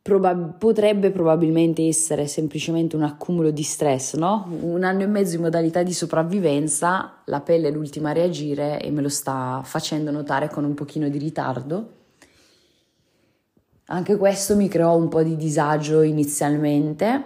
Probab- 0.00 0.58
potrebbe 0.58 1.10
probabilmente 1.10 1.84
essere 1.86 2.28
semplicemente 2.28 2.94
un 2.94 3.02
accumulo 3.02 3.50
di 3.50 3.64
stress, 3.64 4.14
no? 4.14 4.46
Un 4.60 4.84
anno 4.84 5.02
e 5.02 5.06
mezzo 5.06 5.34
in 5.34 5.42
modalità 5.42 5.82
di 5.82 5.92
sopravvivenza, 5.92 7.22
la 7.24 7.40
pelle 7.40 7.68
è 7.68 7.70
l'ultima 7.72 8.10
a 8.10 8.12
reagire 8.12 8.80
e 8.80 8.90
me 8.92 9.02
lo 9.02 9.08
sta 9.08 9.60
facendo 9.64 10.12
notare 10.12 10.48
con 10.48 10.62
un 10.62 10.74
pochino 10.74 11.08
di 11.08 11.18
ritardo. 11.18 11.92
Anche 13.86 14.16
questo 14.16 14.54
mi 14.54 14.68
creò 14.68 14.96
un 14.96 15.08
po' 15.08 15.24
di 15.24 15.36
disagio 15.36 16.02
inizialmente, 16.02 17.24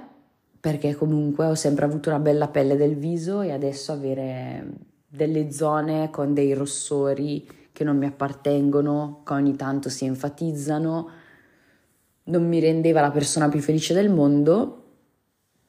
perché 0.59 0.95
comunque 0.95 1.47
ho 1.47 1.55
sempre 1.55 1.85
avuto 1.85 2.09
una 2.09 2.21
bella 2.21 2.49
pelle 2.49 2.77
del 2.77 2.97
viso 2.97 3.43
e 3.43 3.53
adesso 3.53 3.93
avere 3.93 4.88
delle 5.09 5.51
zone 5.51 6.11
con 6.11 6.35
dei 6.35 6.53
rossori 6.53 7.47
che 7.73 7.85
non 7.85 7.97
mi 7.97 8.07
appartengono, 8.07 9.23
che 9.25 9.33
ogni 9.33 9.57
tanto 9.57 9.89
si 9.89 10.05
enfatizzano, 10.05 11.11
non 12.25 12.47
mi 12.47 12.61
rendeva 12.61 13.01
la 13.01 13.11
persona 13.11 13.49
più 13.49 13.61
felice 13.61 13.95
del 13.95 14.11
mondo, 14.11 14.83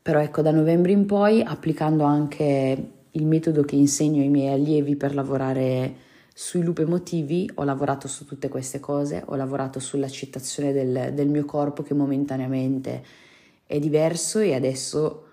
però 0.02 0.20
ecco 0.20 0.42
da 0.42 0.52
novembre 0.52 0.92
in 0.92 1.06
poi, 1.06 1.42
applicando 1.42 2.04
anche 2.04 2.92
il 3.12 3.26
metodo 3.26 3.64
che 3.64 3.76
insegno 3.76 4.22
ai 4.22 4.30
miei 4.30 4.54
allievi 4.54 4.96
per 4.96 5.14
lavorare 5.14 6.08
sui 6.34 6.64
loop 6.64 6.80
emotivi, 6.80 7.50
ho 7.56 7.64
lavorato 7.64 8.08
su 8.08 8.26
tutte 8.26 8.50
queste 8.50 8.80
cose, 8.80 9.24
ho 9.26 9.36
lavorato 9.36 9.80
sull'accettazione 9.80 10.74
del, 10.74 11.14
del 11.14 11.28
mio 11.28 11.46
corpo 11.46 11.84
che 11.84 11.94
momentaneamente 11.94 13.04
è 13.66 13.78
diverso 13.78 14.40
e 14.40 14.56
adesso 14.56 15.26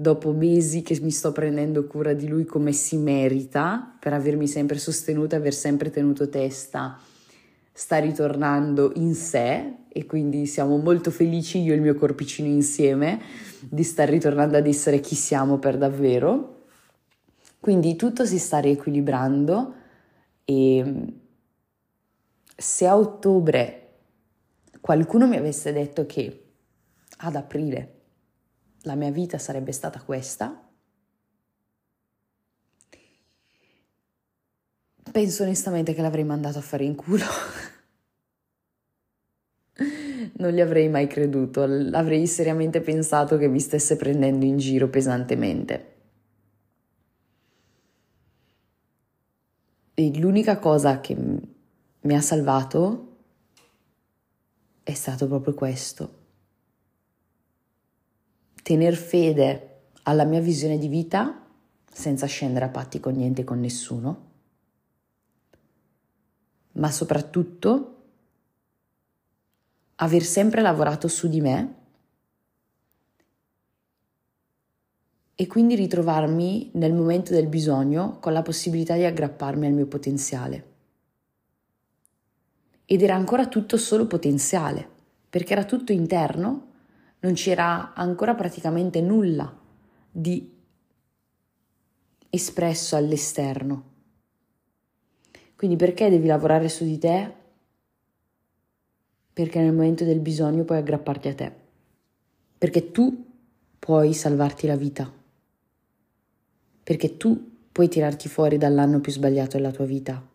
dopo 0.00 0.32
mesi 0.32 0.80
che 0.80 0.98
mi 1.02 1.10
sto 1.10 1.30
prendendo 1.30 1.86
cura 1.86 2.14
di 2.14 2.26
lui 2.26 2.46
come 2.46 2.72
si 2.72 2.96
merita, 2.96 3.98
per 4.00 4.14
avermi 4.14 4.48
sempre 4.48 4.78
sostenuta, 4.78 5.36
aver 5.36 5.52
sempre 5.52 5.90
tenuto 5.90 6.30
testa, 6.30 6.98
sta 7.70 7.98
ritornando 7.98 8.92
in 8.94 9.14
sé 9.14 9.74
e 9.92 10.06
quindi 10.06 10.46
siamo 10.46 10.78
molto 10.78 11.10
felici 11.10 11.60
io 11.60 11.72
e 11.72 11.76
il 11.76 11.82
mio 11.82 11.94
corpicino 11.96 12.48
insieme 12.48 13.20
di 13.60 13.82
star 13.82 14.08
ritornando 14.08 14.56
ad 14.56 14.66
essere 14.66 15.00
chi 15.00 15.14
siamo 15.14 15.58
per 15.58 15.76
davvero. 15.76 16.62
Quindi 17.60 17.94
tutto 17.96 18.24
si 18.24 18.38
sta 18.38 18.58
riequilibrando 18.58 19.74
e 20.46 20.94
se 22.56 22.86
a 22.86 22.96
ottobre 22.96 23.88
qualcuno 24.80 25.28
mi 25.28 25.36
avesse 25.36 25.74
detto 25.74 26.06
che 26.06 26.44
ad 27.18 27.36
aprile 27.36 27.98
la 28.82 28.94
mia 28.94 29.10
vita 29.10 29.38
sarebbe 29.38 29.72
stata 29.72 30.00
questa. 30.00 30.68
Penso 35.12 35.42
onestamente 35.42 35.92
che 35.92 36.02
l'avrei 36.02 36.24
mandato 36.24 36.58
a 36.58 36.62
fare 36.62 36.84
in 36.84 36.94
culo. 36.94 37.24
non 40.34 40.52
gli 40.52 40.60
avrei 40.60 40.88
mai 40.88 41.06
creduto, 41.06 41.62
avrei 41.62 42.26
seriamente 42.26 42.80
pensato 42.80 43.36
che 43.36 43.48
mi 43.48 43.60
stesse 43.60 43.96
prendendo 43.96 44.44
in 44.44 44.58
giro 44.58 44.88
pesantemente. 44.88 45.86
E 49.94 50.18
l'unica 50.18 50.58
cosa 50.58 51.00
che 51.00 51.14
mi 51.14 52.14
ha 52.14 52.20
salvato 52.20 53.06
è 54.82 54.94
stato 54.94 55.26
proprio 55.26 55.54
questo. 55.54 56.19
Tener 58.62 58.94
fede 58.94 59.82
alla 60.04 60.24
mia 60.24 60.40
visione 60.40 60.78
di 60.78 60.88
vita 60.88 61.46
senza 61.92 62.26
scendere 62.26 62.66
a 62.66 62.68
patti 62.68 63.00
con 63.00 63.14
niente 63.14 63.42
e 63.42 63.44
con 63.44 63.60
nessuno, 63.60 64.28
ma 66.72 66.90
soprattutto 66.90 67.96
aver 69.96 70.22
sempre 70.22 70.62
lavorato 70.62 71.08
su 71.08 71.28
di 71.28 71.40
me 71.40 71.74
e 75.34 75.46
quindi 75.46 75.74
ritrovarmi 75.74 76.70
nel 76.74 76.92
momento 76.92 77.32
del 77.32 77.46
bisogno 77.46 78.18
con 78.18 78.32
la 78.32 78.42
possibilità 78.42 78.94
di 78.94 79.04
aggrapparmi 79.04 79.66
al 79.66 79.72
mio 79.72 79.86
potenziale. 79.86 80.68
Ed 82.84 83.02
era 83.02 83.14
ancora 83.14 83.46
tutto 83.46 83.76
solo 83.76 84.06
potenziale, 84.06 84.86
perché 85.30 85.52
era 85.52 85.64
tutto 85.64 85.92
interno, 85.92 86.69
non 87.20 87.34
c'era 87.34 87.92
ancora 87.94 88.34
praticamente 88.34 89.00
nulla 89.00 89.54
di 90.10 90.58
espresso 92.30 92.96
all'esterno. 92.96 93.88
Quindi 95.56 95.76
perché 95.76 96.08
devi 96.08 96.26
lavorare 96.26 96.68
su 96.68 96.84
di 96.84 96.98
te? 96.98 97.34
Perché 99.32 99.60
nel 99.60 99.74
momento 99.74 100.04
del 100.04 100.20
bisogno 100.20 100.64
puoi 100.64 100.78
aggrapparti 100.78 101.28
a 101.28 101.34
te. 101.34 101.52
Perché 102.56 102.90
tu 102.90 103.26
puoi 103.78 104.14
salvarti 104.14 104.66
la 104.66 104.76
vita. 104.76 105.12
Perché 106.82 107.16
tu 107.16 107.50
puoi 107.70 107.88
tirarti 107.88 108.28
fuori 108.28 108.56
dall'anno 108.56 109.00
più 109.00 109.12
sbagliato 109.12 109.56
della 109.56 109.70
tua 109.70 109.84
vita. 109.84 110.26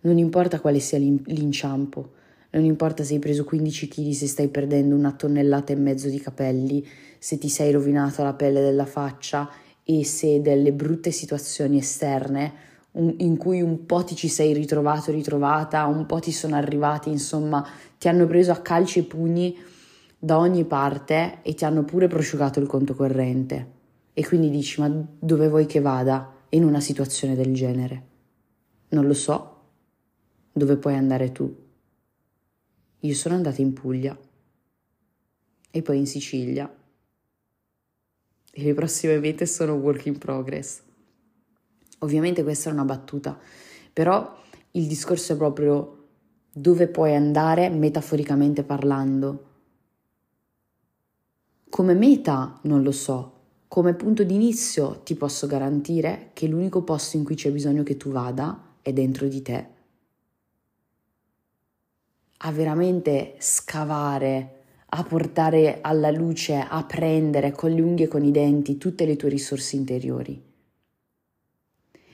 Non 0.00 0.18
importa 0.18 0.60
quale 0.60 0.80
sia 0.80 0.98
l'inciampo, 0.98 2.12
non 2.54 2.64
importa 2.64 3.02
se 3.02 3.14
hai 3.14 3.18
preso 3.18 3.44
15 3.44 3.88
kg, 3.88 4.10
se 4.12 4.28
stai 4.28 4.48
perdendo 4.48 4.94
una 4.94 5.12
tonnellata 5.12 5.72
e 5.72 5.76
mezzo 5.76 6.08
di 6.08 6.20
capelli, 6.20 6.86
se 7.18 7.36
ti 7.36 7.48
sei 7.48 7.72
rovinato 7.72 8.22
la 8.22 8.34
pelle 8.34 8.60
della 8.60 8.86
faccia 8.86 9.50
e 9.82 10.04
se 10.04 10.40
delle 10.40 10.72
brutte 10.72 11.10
situazioni 11.10 11.78
esterne 11.78 12.72
in 12.92 13.36
cui 13.36 13.60
un 13.60 13.86
po' 13.86 14.04
ti 14.04 14.14
ci 14.14 14.28
sei 14.28 14.52
ritrovato, 14.52 15.10
ritrovata, 15.10 15.86
un 15.86 16.06
po' 16.06 16.20
ti 16.20 16.30
sono 16.30 16.54
arrivati, 16.54 17.10
insomma, 17.10 17.66
ti 17.98 18.06
hanno 18.06 18.26
preso 18.26 18.52
a 18.52 18.58
calci 18.58 19.00
e 19.00 19.02
pugni 19.02 19.56
da 20.16 20.38
ogni 20.38 20.64
parte 20.64 21.38
e 21.42 21.54
ti 21.54 21.64
hanno 21.64 21.82
pure 21.82 22.06
prosciugato 22.06 22.60
il 22.60 22.68
conto 22.68 22.94
corrente. 22.94 23.72
E 24.14 24.24
quindi 24.24 24.48
dici, 24.48 24.80
ma 24.80 24.88
dove 25.18 25.48
vuoi 25.48 25.66
che 25.66 25.80
vada 25.80 26.32
in 26.50 26.62
una 26.62 26.78
situazione 26.78 27.34
del 27.34 27.52
genere? 27.52 28.02
Non 28.90 29.06
lo 29.06 29.14
so. 29.14 29.50
Dove 30.52 30.76
puoi 30.76 30.94
andare 30.94 31.32
tu? 31.32 31.63
Io 33.04 33.14
sono 33.14 33.34
andata 33.34 33.60
in 33.60 33.74
Puglia 33.74 34.18
e 35.70 35.82
poi 35.82 35.98
in 35.98 36.06
Sicilia. 36.06 36.74
E 38.50 38.62
le 38.62 38.72
prossime 38.72 39.18
mete 39.18 39.44
sono 39.44 39.74
work 39.74 40.06
in 40.06 40.16
progress. 40.16 40.80
Ovviamente 41.98 42.42
questa 42.42 42.70
è 42.70 42.72
una 42.72 42.84
battuta, 42.84 43.38
però 43.92 44.40
il 44.70 44.86
discorso 44.86 45.34
è 45.34 45.36
proprio 45.36 46.06
dove 46.50 46.88
puoi 46.88 47.14
andare 47.14 47.68
metaforicamente 47.68 48.62
parlando. 48.62 49.50
Come 51.68 51.92
meta 51.92 52.58
non 52.62 52.82
lo 52.82 52.92
so, 52.92 53.32
come 53.68 53.92
punto 53.94 54.24
d'inizio 54.24 55.00
ti 55.02 55.14
posso 55.14 55.46
garantire 55.46 56.30
che 56.32 56.46
l'unico 56.46 56.82
posto 56.82 57.18
in 57.18 57.24
cui 57.24 57.34
c'è 57.34 57.50
bisogno 57.50 57.82
che 57.82 57.98
tu 57.98 58.10
vada 58.10 58.76
è 58.80 58.94
dentro 58.94 59.26
di 59.26 59.42
te 59.42 59.73
a 62.46 62.52
veramente 62.52 63.36
scavare, 63.38 64.50
a 64.86 65.02
portare 65.02 65.78
alla 65.80 66.10
luce, 66.10 66.54
a 66.56 66.84
prendere 66.84 67.52
con 67.52 67.70
le 67.70 67.80
unghie 67.80 68.04
e 68.04 68.08
con 68.08 68.22
i 68.22 68.30
denti 68.30 68.76
tutte 68.76 69.06
le 69.06 69.16
tue 69.16 69.30
risorse 69.30 69.76
interiori. 69.76 70.40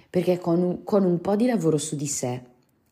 Perché 0.09 0.38
con 0.38 0.62
un, 0.62 0.85
con 0.85 1.05
un 1.05 1.21
po' 1.21 1.35
di 1.35 1.47
lavoro 1.47 1.79
su 1.79 1.97
di 1.97 2.07
sé, 2.07 2.43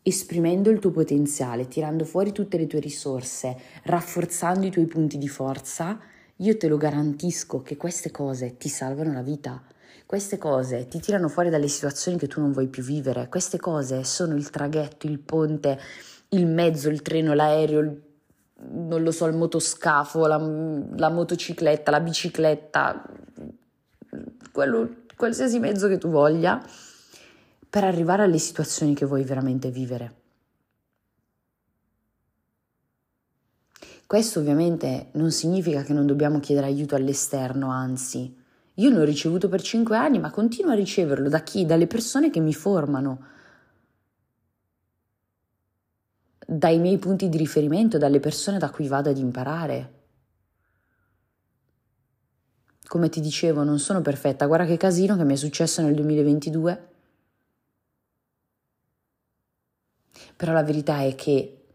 esprimendo 0.02 0.70
il 0.70 0.80
tuo 0.80 0.90
potenziale, 0.90 1.68
tirando 1.68 2.04
fuori 2.04 2.32
tutte 2.32 2.58
le 2.58 2.66
tue 2.66 2.80
risorse, 2.80 3.56
rafforzando 3.84 4.66
i 4.66 4.70
tuoi 4.70 4.86
punti 4.86 5.16
di 5.16 5.28
forza, 5.28 5.98
io 6.36 6.56
te 6.56 6.66
lo 6.66 6.76
garantisco 6.76 7.62
che 7.62 7.76
queste 7.76 8.10
cose 8.10 8.56
ti 8.56 8.68
salvano 8.68 9.12
la 9.12 9.22
vita. 9.22 9.62
Queste 10.06 10.38
cose 10.38 10.88
ti 10.88 11.00
tirano 11.00 11.28
fuori 11.28 11.50
dalle 11.50 11.68
situazioni 11.68 12.18
che 12.18 12.26
tu 12.26 12.40
non 12.40 12.52
vuoi 12.52 12.66
più 12.66 12.82
vivere. 12.82 13.28
Queste 13.28 13.58
cose 13.58 14.02
sono 14.04 14.34
il 14.34 14.48
traghetto, 14.50 15.06
il 15.06 15.18
ponte 15.18 15.78
il 16.30 16.46
mezzo, 16.46 16.88
il 16.88 17.02
treno, 17.02 17.34
l'aereo, 17.34 17.80
il, 17.80 18.02
non 18.70 19.02
lo 19.02 19.10
so, 19.10 19.26
il 19.26 19.36
motoscafo, 19.36 20.26
la, 20.26 20.36
la 20.96 21.10
motocicletta, 21.10 21.90
la 21.90 22.00
bicicletta, 22.00 23.02
quello, 24.52 24.96
qualsiasi 25.16 25.58
mezzo 25.58 25.88
che 25.88 25.98
tu 25.98 26.08
voglia, 26.08 26.62
per 27.70 27.84
arrivare 27.84 28.22
alle 28.22 28.38
situazioni 28.38 28.94
che 28.94 29.06
vuoi 29.06 29.24
veramente 29.24 29.70
vivere. 29.70 30.14
Questo 34.06 34.40
ovviamente 34.40 35.08
non 35.12 35.30
significa 35.30 35.82
che 35.82 35.92
non 35.92 36.06
dobbiamo 36.06 36.40
chiedere 36.40 36.66
aiuto 36.66 36.94
all'esterno, 36.94 37.70
anzi, 37.70 38.34
io 38.74 38.90
l'ho 38.90 39.04
ricevuto 39.04 39.48
per 39.48 39.60
cinque 39.60 39.96
anni, 39.96 40.18
ma 40.18 40.30
continuo 40.30 40.72
a 40.72 40.76
riceverlo 40.76 41.28
da 41.28 41.40
chi? 41.42 41.66
Dalle 41.66 41.86
persone 41.86 42.30
che 42.30 42.40
mi 42.40 42.54
formano 42.54 43.36
dai 46.50 46.78
miei 46.78 46.96
punti 46.96 47.28
di 47.28 47.36
riferimento, 47.36 47.98
dalle 47.98 48.20
persone 48.20 48.56
da 48.56 48.70
cui 48.70 48.88
vado 48.88 49.10
ad 49.10 49.18
imparare. 49.18 49.92
Come 52.86 53.10
ti 53.10 53.20
dicevo, 53.20 53.64
non 53.64 53.78
sono 53.78 54.00
perfetta, 54.00 54.46
guarda 54.46 54.64
che 54.64 54.78
casino 54.78 55.14
che 55.18 55.24
mi 55.24 55.34
è 55.34 55.36
successo 55.36 55.82
nel 55.82 55.94
2022. 55.94 56.88
Però 60.36 60.52
la 60.52 60.62
verità 60.62 61.02
è 61.02 61.14
che 61.14 61.66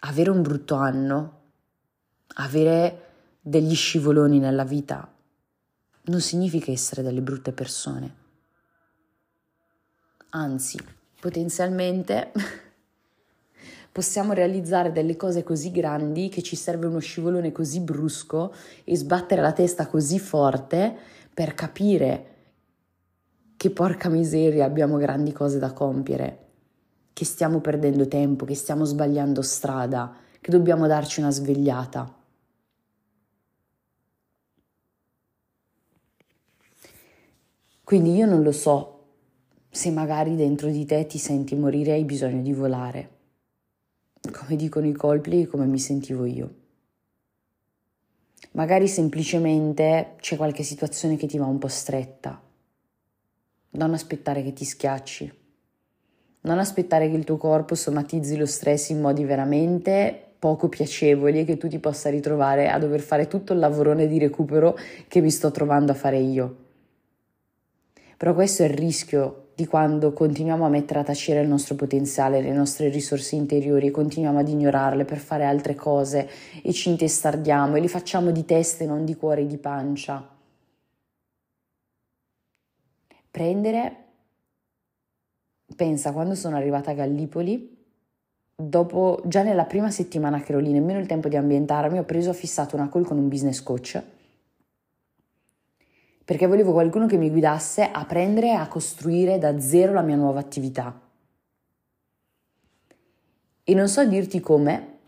avere 0.00 0.28
un 0.28 0.42
brutto 0.42 0.74
anno, 0.74 1.40
avere 2.34 3.06
degli 3.40 3.74
scivoloni 3.74 4.38
nella 4.38 4.64
vita, 4.64 5.10
non 6.02 6.20
significa 6.20 6.70
essere 6.70 7.00
delle 7.00 7.22
brutte 7.22 7.52
persone. 7.52 8.16
Anzi, 10.30 10.78
potenzialmente 11.18 12.32
possiamo 13.92 14.32
realizzare 14.32 14.90
delle 14.90 15.16
cose 15.16 15.42
così 15.42 15.70
grandi 15.70 16.30
che 16.30 16.42
ci 16.42 16.56
serve 16.56 16.86
uno 16.86 16.98
scivolone 16.98 17.52
così 17.52 17.80
brusco 17.80 18.52
e 18.84 18.96
sbattere 18.96 19.42
la 19.42 19.52
testa 19.52 19.86
così 19.86 20.18
forte 20.18 20.96
per 21.32 21.54
capire 21.54 22.26
che 23.56 23.70
porca 23.70 24.08
miseria 24.08 24.64
abbiamo 24.64 24.96
grandi 24.96 25.30
cose 25.32 25.58
da 25.58 25.72
compiere, 25.72 26.38
che 27.12 27.24
stiamo 27.24 27.60
perdendo 27.60 28.08
tempo, 28.08 28.44
che 28.44 28.56
stiamo 28.56 28.84
sbagliando 28.84 29.40
strada, 29.40 30.16
che 30.40 30.50
dobbiamo 30.50 30.88
darci 30.88 31.20
una 31.20 31.30
svegliata. 31.30 32.12
Quindi 37.84 38.14
io 38.14 38.26
non 38.26 38.42
lo 38.42 38.52
so 38.52 39.04
se 39.70 39.90
magari 39.90 40.34
dentro 40.34 40.68
di 40.68 40.84
te 40.84 41.06
ti 41.06 41.18
senti 41.18 41.54
morire 41.54 41.90
e 41.90 41.94
hai 41.94 42.04
bisogno 42.04 42.42
di 42.42 42.52
volare 42.52 43.20
come 44.30 44.56
dicono 44.56 44.86
i 44.86 44.92
colpi, 44.92 45.46
come 45.46 45.66
mi 45.66 45.78
sentivo 45.78 46.24
io. 46.24 46.54
Magari 48.52 48.86
semplicemente 48.86 50.14
c'è 50.20 50.36
qualche 50.36 50.62
situazione 50.62 51.16
che 51.16 51.26
ti 51.26 51.38
va 51.38 51.46
un 51.46 51.58
po' 51.58 51.68
stretta. 51.68 52.40
Non 53.70 53.94
aspettare 53.94 54.42
che 54.42 54.52
ti 54.52 54.64
schiacci. 54.64 55.40
Non 56.42 56.58
aspettare 56.58 57.08
che 57.08 57.16
il 57.16 57.24
tuo 57.24 57.36
corpo 57.36 57.74
somatizzi 57.74 58.36
lo 58.36 58.46
stress 58.46 58.90
in 58.90 59.00
modi 59.00 59.24
veramente 59.24 60.34
poco 60.38 60.68
piacevoli 60.68 61.40
e 61.40 61.44
che 61.44 61.56
tu 61.56 61.68
ti 61.68 61.78
possa 61.78 62.10
ritrovare 62.10 62.68
a 62.68 62.78
dover 62.78 63.00
fare 63.00 63.28
tutto 63.28 63.52
il 63.52 63.60
lavorone 63.60 64.08
di 64.08 64.18
recupero 64.18 64.76
che 65.08 65.20
mi 65.20 65.30
sto 65.30 65.50
trovando 65.50 65.92
a 65.92 65.94
fare 65.94 66.18
io. 66.18 66.56
Però 68.16 68.34
questo 68.34 68.64
è 68.64 68.66
il 68.66 68.74
rischio 68.74 69.41
di 69.54 69.66
quando 69.66 70.12
continuiamo 70.12 70.64
a 70.64 70.68
mettere 70.68 71.00
a 71.00 71.04
tacere 71.04 71.40
il 71.40 71.48
nostro 71.48 71.74
potenziale, 71.74 72.40
le 72.40 72.52
nostre 72.52 72.88
risorse 72.88 73.36
interiori 73.36 73.90
continuiamo 73.90 74.38
ad 74.38 74.48
ignorarle 74.48 75.04
per 75.04 75.18
fare 75.18 75.44
altre 75.44 75.74
cose 75.74 76.28
e 76.62 76.72
ci 76.72 76.88
intestardiamo 76.88 77.76
e 77.76 77.80
li 77.80 77.88
facciamo 77.88 78.30
di 78.30 78.44
testa 78.44 78.84
e 78.84 78.86
non 78.86 79.04
di 79.04 79.14
cuore 79.14 79.42
e 79.42 79.46
di 79.46 79.58
pancia. 79.58 80.26
Prendere, 83.30 83.96
pensa 85.74 86.12
quando 86.12 86.34
sono 86.34 86.56
arrivata 86.56 86.90
a 86.90 86.94
Gallipoli, 86.94 87.80
dopo 88.54 89.22
già 89.24 89.42
nella 89.42 89.64
prima 89.64 89.90
settimana 89.90 90.40
che 90.40 90.52
ero 90.52 90.60
lì, 90.60 90.70
nemmeno 90.70 90.98
il 90.98 91.06
tempo 91.06 91.28
di 91.28 91.36
ambientarmi, 91.36 91.98
ho 91.98 92.04
preso, 92.04 92.30
ho 92.30 92.34
fissato 92.34 92.76
una 92.76 92.88
call 92.88 93.04
con 93.04 93.18
un 93.18 93.28
business 93.28 93.62
coach 93.62 94.02
perché 96.32 96.46
volevo 96.46 96.72
qualcuno 96.72 97.04
che 97.04 97.18
mi 97.18 97.28
guidasse 97.28 97.90
a 97.92 98.06
prendere 98.06 98.54
a 98.54 98.66
costruire 98.66 99.36
da 99.36 99.60
zero 99.60 99.92
la 99.92 100.00
mia 100.00 100.16
nuova 100.16 100.40
attività. 100.40 100.98
E 103.62 103.74
non 103.74 103.86
so 103.86 104.02
dirti 104.06 104.40
come, 104.40 104.98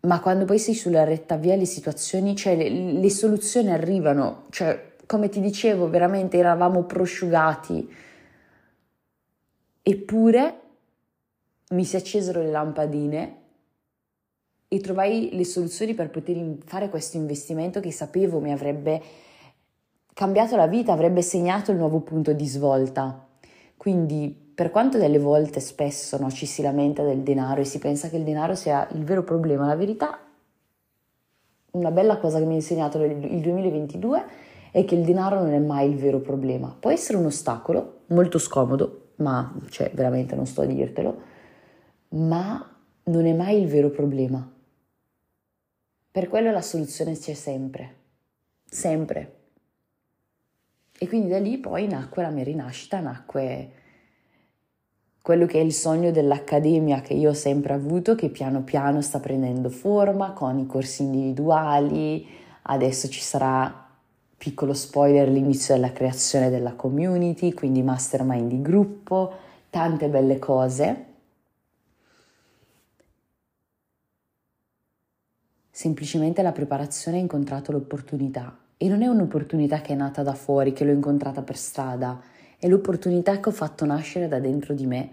ma 0.00 0.20
quando 0.20 0.46
poi 0.46 0.58
sei 0.58 0.72
sulla 0.72 1.04
retta 1.04 1.36
via 1.36 1.54
le 1.54 1.66
situazioni, 1.66 2.34
cioè 2.34 2.56
le, 2.56 2.70
le 2.70 3.10
soluzioni 3.10 3.70
arrivano, 3.70 4.44
cioè 4.48 4.94
come 5.04 5.28
ti 5.28 5.42
dicevo, 5.42 5.90
veramente 5.90 6.38
eravamo 6.38 6.84
prosciugati. 6.84 7.94
Eppure 9.82 10.60
mi 11.72 11.84
si 11.84 11.96
accesero 11.96 12.40
le 12.40 12.50
lampadine 12.50 13.36
e 14.66 14.80
trovai 14.80 15.28
le 15.34 15.44
soluzioni 15.44 15.92
per 15.92 16.08
poter 16.08 16.56
fare 16.64 16.88
questo 16.88 17.18
investimento 17.18 17.80
che 17.80 17.92
sapevo 17.92 18.40
mi 18.40 18.50
avrebbe 18.50 19.26
cambiato 20.18 20.56
la 20.56 20.66
vita, 20.66 20.90
avrebbe 20.90 21.22
segnato 21.22 21.70
il 21.70 21.76
nuovo 21.76 22.00
punto 22.00 22.32
di 22.32 22.44
svolta. 22.44 23.24
Quindi, 23.76 24.36
per 24.52 24.72
quanto 24.72 24.98
delle 24.98 25.20
volte 25.20 25.60
spesso 25.60 26.18
no, 26.18 26.28
ci 26.28 26.44
si 26.44 26.60
lamenta 26.60 27.04
del 27.04 27.20
denaro 27.20 27.60
e 27.60 27.64
si 27.64 27.78
pensa 27.78 28.08
che 28.08 28.16
il 28.16 28.24
denaro 28.24 28.56
sia 28.56 28.88
il 28.94 29.04
vero 29.04 29.22
problema, 29.22 29.68
la 29.68 29.76
verità, 29.76 30.18
una 31.70 31.92
bella 31.92 32.18
cosa 32.18 32.40
che 32.40 32.46
mi 32.46 32.54
ha 32.54 32.56
insegnato 32.56 33.00
il 33.00 33.40
2022 33.40 34.24
è 34.72 34.84
che 34.84 34.96
il 34.96 35.04
denaro 35.04 35.38
non 35.38 35.52
è 35.52 35.60
mai 35.60 35.88
il 35.88 35.96
vero 35.96 36.18
problema. 36.18 36.76
Può 36.76 36.90
essere 36.90 37.16
un 37.16 37.26
ostacolo 37.26 38.00
molto 38.06 38.40
scomodo, 38.40 39.10
ma 39.18 39.54
cioè 39.68 39.92
veramente 39.94 40.34
non 40.34 40.46
sto 40.46 40.62
a 40.62 40.66
dirtelo, 40.66 41.16
ma 42.08 42.76
non 43.04 43.24
è 43.24 43.32
mai 43.34 43.62
il 43.62 43.68
vero 43.68 43.90
problema. 43.90 44.52
Per 46.10 46.28
quello 46.28 46.50
la 46.50 46.62
soluzione 46.62 47.16
c'è 47.16 47.34
sempre, 47.34 47.94
sempre. 48.64 49.37
E 51.00 51.06
quindi 51.06 51.28
da 51.28 51.38
lì 51.38 51.58
poi 51.58 51.86
nacque 51.86 52.22
la 52.22 52.30
mia 52.30 52.42
rinascita, 52.42 52.98
nacque 52.98 53.70
quello 55.22 55.46
che 55.46 55.60
è 55.60 55.62
il 55.62 55.72
sogno 55.72 56.10
dell'accademia 56.10 57.02
che 57.02 57.14
io 57.14 57.30
ho 57.30 57.34
sempre 57.34 57.72
avuto, 57.74 58.16
che 58.16 58.30
piano 58.30 58.62
piano 58.62 59.00
sta 59.00 59.20
prendendo 59.20 59.68
forma 59.68 60.32
con 60.32 60.58
i 60.58 60.66
corsi 60.66 61.02
individuali, 61.02 62.26
adesso 62.62 63.08
ci 63.08 63.20
sarà, 63.20 63.86
piccolo 64.36 64.74
spoiler, 64.74 65.28
l'inizio 65.28 65.74
della 65.74 65.92
creazione 65.92 66.50
della 66.50 66.72
community, 66.74 67.52
quindi 67.52 67.82
mastermind 67.82 68.48
di 68.48 68.60
gruppo, 68.60 69.32
tante 69.70 70.08
belle 70.08 70.40
cose. 70.40 71.04
Semplicemente 75.70 76.42
la 76.42 76.52
preparazione 76.52 77.18
ha 77.18 77.20
incontrato 77.20 77.70
l'opportunità 77.70 78.66
e 78.80 78.88
non 78.88 79.02
è 79.02 79.08
un'opportunità 79.08 79.80
che 79.80 79.92
è 79.92 79.96
nata 79.96 80.22
da 80.22 80.34
fuori, 80.34 80.72
che 80.72 80.84
l'ho 80.84 80.92
incontrata 80.92 81.42
per 81.42 81.56
strada, 81.56 82.20
è 82.58 82.68
l'opportunità 82.68 83.40
che 83.40 83.48
ho 83.48 83.52
fatto 83.52 83.84
nascere 83.84 84.28
da 84.28 84.38
dentro 84.38 84.72
di 84.72 84.86
me, 84.86 85.10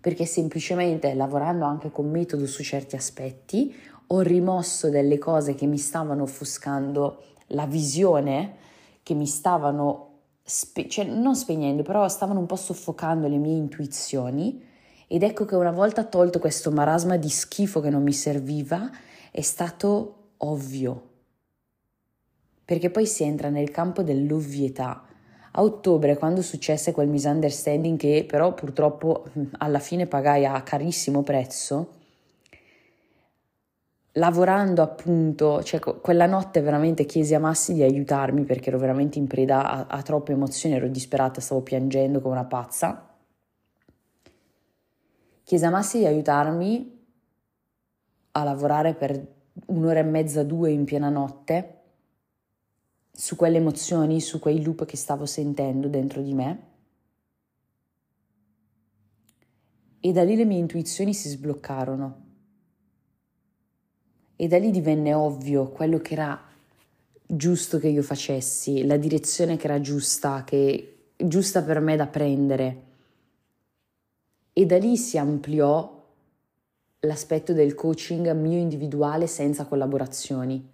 perché 0.00 0.24
semplicemente 0.24 1.12
lavorando 1.14 1.66
anche 1.66 1.90
con 1.90 2.10
metodo 2.10 2.46
su 2.46 2.62
certi 2.62 2.96
aspetti 2.96 3.74
ho 4.08 4.20
rimosso 4.20 4.88
delle 4.88 5.18
cose 5.18 5.54
che 5.54 5.66
mi 5.66 5.78
stavano 5.78 6.22
offuscando 6.22 7.22
la 7.48 7.66
visione, 7.66 8.56
che 9.02 9.14
mi 9.14 9.26
stavano, 9.26 10.08
spe- 10.42 10.88
cioè 10.88 11.04
non 11.04 11.36
spegnendo, 11.36 11.82
però 11.82 12.08
stavano 12.08 12.40
un 12.40 12.46
po' 12.46 12.56
soffocando 12.56 13.28
le 13.28 13.36
mie 13.36 13.56
intuizioni. 13.56 14.64
Ed 15.06 15.22
ecco 15.22 15.44
che 15.44 15.54
una 15.54 15.70
volta 15.70 16.04
tolto 16.04 16.38
questo 16.38 16.70
marasma 16.70 17.16
di 17.16 17.28
schifo 17.28 17.80
che 17.80 17.90
non 17.90 18.02
mi 18.02 18.12
serviva, 18.12 18.90
è 19.30 19.40
stato 19.42 20.30
ovvio, 20.38 21.10
perché 22.64 22.90
poi 22.90 23.06
si 23.06 23.24
entra 23.24 23.48
nel 23.48 23.70
campo 23.70 24.02
dell'ovvietà. 24.02 25.04
A 25.54 25.62
ottobre, 25.62 26.16
quando 26.16 26.40
successe 26.40 26.92
quel 26.92 27.08
misunderstanding 27.08 27.98
che 27.98 28.24
però 28.26 28.54
purtroppo 28.54 29.24
alla 29.58 29.80
fine 29.80 30.06
pagai 30.06 30.46
a 30.46 30.62
carissimo 30.62 31.22
prezzo, 31.22 32.00
lavorando 34.12 34.82
appunto, 34.82 35.62
cioè 35.62 35.80
quella 35.80 36.26
notte 36.26 36.60
veramente 36.60 37.04
chiesi 37.04 37.34
a 37.34 37.40
Massi 37.40 37.74
di 37.74 37.82
aiutarmi 37.82 38.44
perché 38.44 38.68
ero 38.68 38.78
veramente 38.78 39.18
in 39.18 39.26
preda 39.26 39.70
a, 39.70 39.86
a 39.88 40.02
troppe 40.02 40.32
emozioni, 40.32 40.74
ero 40.74 40.88
disperata, 40.88 41.40
stavo 41.40 41.60
piangendo 41.60 42.20
come 42.20 42.34
una 42.34 42.44
pazza. 42.44 43.08
Chiesi 45.44 45.64
a 45.64 45.70
Massi 45.70 45.98
di 45.98 46.06
aiutarmi 46.06 47.00
a 48.32 48.44
lavorare 48.44 48.94
per 48.94 49.26
un'ora 49.66 49.98
e 49.98 50.04
mezza, 50.04 50.42
due 50.44 50.70
in 50.70 50.84
piena 50.84 51.10
notte 51.10 51.80
su 53.12 53.36
quelle 53.36 53.58
emozioni, 53.58 54.20
su 54.20 54.38
quei 54.38 54.62
loop 54.62 54.86
che 54.86 54.96
stavo 54.96 55.26
sentendo 55.26 55.88
dentro 55.88 56.22
di 56.22 56.32
me. 56.32 56.70
E 60.00 60.12
da 60.12 60.24
lì 60.24 60.34
le 60.34 60.44
mie 60.44 60.58
intuizioni 60.58 61.14
si 61.14 61.28
sbloccarono. 61.28 62.20
E 64.34 64.48
da 64.48 64.58
lì 64.58 64.70
divenne 64.70 65.14
ovvio 65.14 65.68
quello 65.68 65.98
che 65.98 66.14
era 66.14 66.40
giusto 67.24 67.78
che 67.78 67.88
io 67.88 68.02
facessi, 68.02 68.84
la 68.84 68.96
direzione 68.96 69.56
che 69.56 69.66
era 69.66 69.80
giusta, 69.80 70.42
che 70.44 71.12
giusta 71.16 71.62
per 71.62 71.80
me 71.80 71.96
da 71.96 72.06
prendere. 72.06 72.82
E 74.52 74.66
da 74.66 74.78
lì 74.78 74.96
si 74.96 75.18
ampliò 75.18 76.00
l'aspetto 77.00 77.52
del 77.52 77.74
coaching 77.74 78.30
mio 78.32 78.58
individuale 78.58 79.26
senza 79.26 79.66
collaborazioni. 79.66 80.71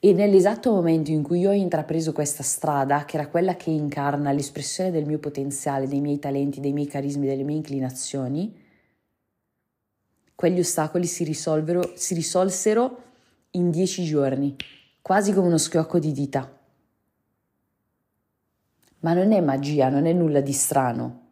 E 0.00 0.12
nell'esatto 0.12 0.70
momento 0.70 1.10
in 1.10 1.24
cui 1.24 1.40
io 1.40 1.50
ho 1.50 1.54
intrapreso 1.54 2.12
questa 2.12 2.44
strada, 2.44 3.04
che 3.04 3.16
era 3.16 3.26
quella 3.26 3.56
che 3.56 3.70
incarna 3.70 4.30
l'espressione 4.30 4.92
del 4.92 5.06
mio 5.06 5.18
potenziale, 5.18 5.88
dei 5.88 6.00
miei 6.00 6.20
talenti, 6.20 6.60
dei 6.60 6.72
miei 6.72 6.86
carismi, 6.86 7.26
delle 7.26 7.42
mie 7.42 7.56
inclinazioni, 7.56 8.66
quegli 10.36 10.60
ostacoli 10.60 11.04
si, 11.04 11.34
si 11.34 12.14
risolsero 12.14 13.02
in 13.52 13.72
dieci 13.72 14.04
giorni, 14.04 14.54
quasi 15.02 15.32
come 15.32 15.48
uno 15.48 15.58
schiocco 15.58 15.98
di 15.98 16.12
dita. 16.12 16.56
Ma 19.00 19.14
non 19.14 19.32
è 19.32 19.40
magia, 19.40 19.88
non 19.88 20.06
è 20.06 20.12
nulla 20.12 20.40
di 20.40 20.52
strano. 20.52 21.26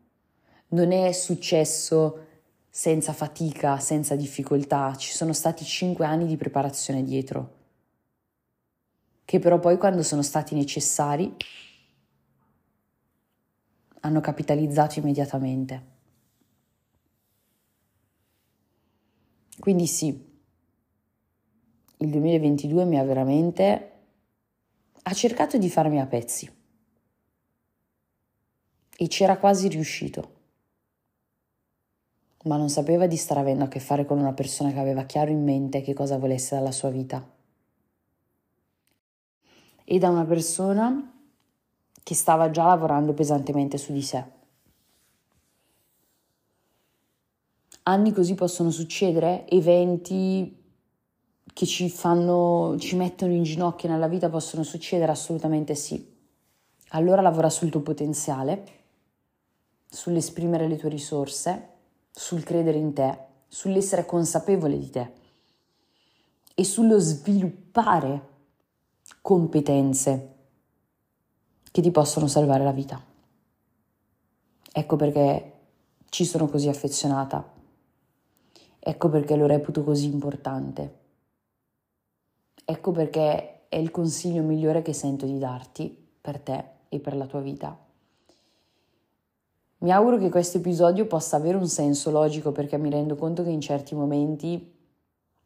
Non 0.69 0.91
è 0.91 1.13
successo 1.13 2.25
senza 2.69 3.13
fatica, 3.13 3.79
senza 3.79 4.17
difficoltà, 4.17 4.97
ci 4.97 5.13
sono 5.13 5.33
stati 5.33 5.65
cinque 5.65 6.05
anni 6.05 6.27
di 6.27 6.37
preparazione 6.37 7.05
dietro, 7.05 7.56
che 9.27 9.41
però 9.41 9.59
poi 9.59 9.77
quando 9.77 10.03
sono 10.05 10.23
stati 10.23 10.55
necessari 10.55 11.37
hanno 14.01 14.21
capitalizzato 14.21 15.01
immediatamente. 15.01 15.95
Quindi 19.59 19.87
sì, 19.89 20.09
il 21.99 22.11
2022 22.11 22.85
mi 22.85 22.99
ha 22.99 23.03
veramente... 23.03 23.93
ha 25.03 25.13
cercato 25.13 25.59
di 25.59 25.69
farmi 25.69 26.01
a 26.01 26.07
pezzi 26.07 26.49
e 28.99 29.09
c'era 29.09 29.39
quasi 29.39 29.69
riuscito 29.69 30.35
ma 32.45 32.57
non 32.57 32.71
sapeva 32.71 33.07
di 33.09 33.17
stare 33.17 33.41
avendo 33.41 33.65
a 33.65 33.69
che 33.69 33.81
fare 33.81 34.05
con 34.05 34.19
una 34.19 34.33
persona 34.33 34.73
che 34.73 34.79
aveva 34.79 35.05
chiaro 35.05 35.33
in 35.33 35.43
mente 35.43 35.83
che 35.83 35.95
cosa 35.95 36.17
volesse 36.17 36.55
dalla 36.55 36.71
sua 36.71 36.91
vita. 36.91 37.36
E 39.89 39.99
da 40.01 40.09
una 40.09 40.25
persona 40.25 41.13
che 42.03 42.15
stava 42.15 42.51
già 42.51 42.65
lavorando 42.65 43.15
pesantemente 43.15 43.79
su 43.79 43.93
di 43.93 44.03
sé. 44.03 44.25
Anni 47.85 48.13
così 48.13 48.35
possono 48.35 48.73
succedere, 48.73 49.47
eventi 49.49 50.65
che 51.53 51.67
ci 51.67 51.89
fanno, 51.89 52.75
ci 52.81 52.97
mettono 52.97 53.33
in 53.33 53.45
ginocchio 53.45 53.89
nella 53.89 54.09
vita 54.09 54.29
possono 54.29 54.65
succedere? 54.65 55.13
Assolutamente 55.13 55.77
sì. 55.77 56.15
Allora 56.91 57.23
lavora 57.23 57.49
sul 57.49 57.71
tuo 57.71 57.83
potenziale, 57.83 58.65
sull'esprimere 59.89 60.67
le 60.67 60.77
tue 60.77 60.89
risorse 60.89 61.69
sul 62.11 62.43
credere 62.43 62.79
in 62.79 62.93
te, 62.93 63.19
sull'essere 63.47 64.05
consapevole 64.05 64.77
di 64.79 64.91
te 64.91 65.13
e 66.55 66.65
sullo 66.65 66.99
sviluppare 66.99 68.35
competenze 69.27 70.35
che 71.73 71.83
ti 71.83 71.91
possono 71.91 72.29
salvare 72.29 72.63
la 72.63 72.71
vita. 72.71 73.03
Ecco 74.73 74.95
perché 74.95 75.53
ci 76.11 76.25
sono 76.25 76.47
così 76.47 76.69
affezionata. 76.69 77.45
Ecco 78.79 79.09
perché 79.09 79.35
lo 79.35 79.47
reputo 79.47 79.83
così 79.83 80.05
importante. 80.05 80.99
Ecco 82.65 82.93
perché 82.93 83.67
è 83.69 83.75
il 83.75 83.91
consiglio 83.91 84.45
migliore 84.45 84.83
che 84.83 84.93
sento 84.93 85.27
di 85.27 85.39
darti 85.39 86.07
per 86.21 86.39
te 86.39 86.65
e 86.89 87.01
per 87.01 87.17
la 87.17 87.27
tua 87.27 87.41
vita. 87.41 87.77
Mi 89.79 89.91
auguro 89.91 90.19
che 90.19 90.31
questo 90.31 90.59
episodio 90.59 91.07
possa 91.07 91.35
avere 91.35 91.57
un 91.57 91.67
senso 91.67 92.13
logico 92.13 92.53
perché 92.53 92.79
mi 92.79 92.91
rendo 92.91 93.17
conto 93.17 93.43
che 93.43 93.51
in 93.51 93.61
certi 93.61 93.97
momenti 93.97 94.73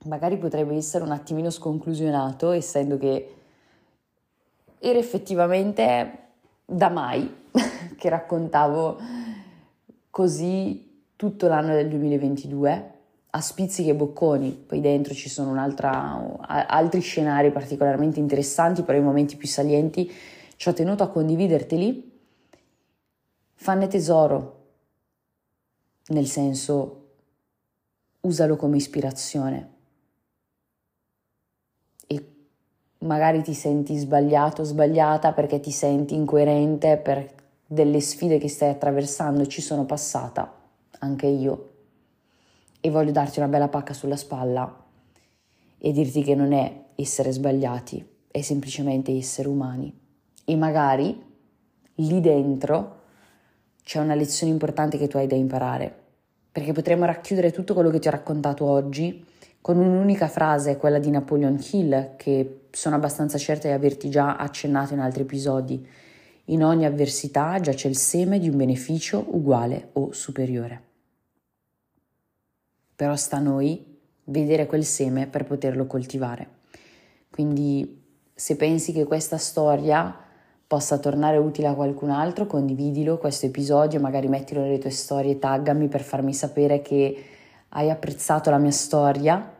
magari 0.04 0.36
potrebbe 0.36 0.76
essere 0.76 1.02
un 1.02 1.12
attimino 1.12 1.48
sconclusionato, 1.48 2.50
essendo 2.50 2.98
che 2.98 3.36
era 4.80 4.98
effettivamente 4.98 6.18
da 6.64 6.88
mai 6.88 7.48
che 7.96 8.08
raccontavo 8.08 8.98
così 10.10 11.04
tutto 11.14 11.46
l'anno 11.46 11.74
del 11.74 11.88
2022 11.88 12.94
a 13.32 13.40
spizzichi 13.40 13.90
e 13.90 13.94
bocconi, 13.94 14.50
poi 14.66 14.80
dentro 14.80 15.14
ci 15.14 15.28
sono 15.28 15.54
altri 15.60 17.00
scenari 17.00 17.52
particolarmente 17.52 18.18
interessanti, 18.18 18.82
però 18.82 18.98
i 18.98 19.02
momenti 19.02 19.36
più 19.36 19.46
salienti 19.46 20.10
ci 20.56 20.68
ho 20.68 20.72
tenuto 20.72 21.04
a 21.04 21.08
condividerteli. 21.08 22.18
Fanne 23.54 23.86
tesoro, 23.86 24.64
nel 26.08 26.26
senso 26.26 26.96
usalo 28.22 28.56
come 28.56 28.76
ispirazione 28.78 29.70
e 32.06 32.32
magari 33.00 33.42
ti 33.42 33.54
senti 33.54 33.96
sbagliato, 33.96 34.64
sbagliata 34.64 35.32
perché 35.32 35.60
ti 35.60 35.70
senti 35.70 36.14
incoerente 36.14 36.96
per 36.96 37.38
delle 37.66 38.00
sfide 38.00 38.38
che 38.38 38.48
stai 38.48 38.70
attraversando, 38.70 39.46
ci 39.46 39.60
sono 39.60 39.84
passata, 39.84 40.52
anche 40.98 41.26
io, 41.26 41.68
e 42.80 42.90
voglio 42.90 43.12
darti 43.12 43.38
una 43.38 43.48
bella 43.48 43.68
pacca 43.68 43.92
sulla 43.92 44.16
spalla 44.16 44.84
e 45.78 45.92
dirti 45.92 46.22
che 46.22 46.34
non 46.34 46.52
è 46.52 46.84
essere 46.96 47.30
sbagliati, 47.30 48.04
è 48.30 48.40
semplicemente 48.40 49.12
essere 49.12 49.48
umani. 49.48 49.96
E 50.44 50.56
magari 50.56 51.22
lì 51.94 52.20
dentro 52.20 52.98
c'è 53.82 54.00
una 54.00 54.14
lezione 54.14 54.52
importante 54.52 54.98
che 54.98 55.08
tu 55.08 55.16
hai 55.16 55.26
da 55.26 55.36
imparare, 55.36 55.94
perché 56.52 56.72
potremmo 56.72 57.04
racchiudere 57.04 57.52
tutto 57.52 57.72
quello 57.74 57.90
che 57.90 57.98
ti 57.98 58.08
ho 58.08 58.12
raccontato 58.12 58.64
oggi 58.66 59.24
con 59.60 59.78
un'unica 59.78 60.26
frase, 60.26 60.76
quella 60.76 60.98
di 60.98 61.10
Napoleon 61.10 61.58
Hill, 61.70 62.16
che 62.16 62.59
sono 62.70 62.96
abbastanza 62.96 63.38
certa 63.38 63.68
di 63.68 63.74
averti 63.74 64.10
già 64.10 64.36
accennato 64.36 64.94
in 64.94 65.00
altri 65.00 65.22
episodi. 65.22 65.86
In 66.46 66.64
ogni 66.64 66.84
avversità 66.84 67.58
già 67.60 67.72
c'è 67.72 67.88
il 67.88 67.96
seme 67.96 68.38
di 68.38 68.48
un 68.48 68.56
beneficio 68.56 69.24
uguale 69.28 69.90
o 69.92 70.12
superiore 70.12 70.88
però 73.00 73.16
sta 73.16 73.38
a 73.38 73.40
noi 73.40 73.82
vedere 74.24 74.66
quel 74.66 74.84
seme 74.84 75.26
per 75.26 75.44
poterlo 75.44 75.86
coltivare. 75.86 76.48
Quindi 77.30 78.02
se 78.34 78.56
pensi 78.56 78.92
che 78.92 79.04
questa 79.04 79.38
storia 79.38 80.14
possa 80.66 80.98
tornare 80.98 81.38
utile 81.38 81.68
a 81.68 81.72
qualcun 81.72 82.10
altro, 82.10 82.46
condividilo 82.46 83.16
questo 83.16 83.46
episodio, 83.46 84.00
magari 84.00 84.28
mettilo 84.28 84.60
nelle 84.60 84.76
tue 84.76 84.90
storie, 84.90 85.38
taggami 85.38 85.88
per 85.88 86.02
farmi 86.02 86.34
sapere 86.34 86.82
che 86.82 87.24
hai 87.70 87.88
apprezzato 87.88 88.50
la 88.50 88.58
mia 88.58 88.70
storia 88.70 89.50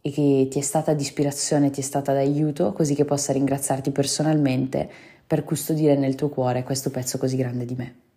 e 0.00 0.10
che 0.10 0.48
ti 0.50 0.58
è 0.58 0.62
stata 0.62 0.94
di 0.94 1.02
ispirazione, 1.02 1.70
ti 1.70 1.80
è 1.80 1.84
stata 1.84 2.12
d'aiuto, 2.12 2.72
così 2.72 2.94
che 2.94 3.04
possa 3.04 3.32
ringraziarti 3.32 3.90
personalmente 3.90 4.88
per 5.26 5.44
custodire 5.44 5.96
nel 5.96 6.14
tuo 6.14 6.28
cuore 6.28 6.62
questo 6.62 6.90
pezzo 6.90 7.18
così 7.18 7.36
grande 7.36 7.64
di 7.64 7.74
me. 7.74 8.07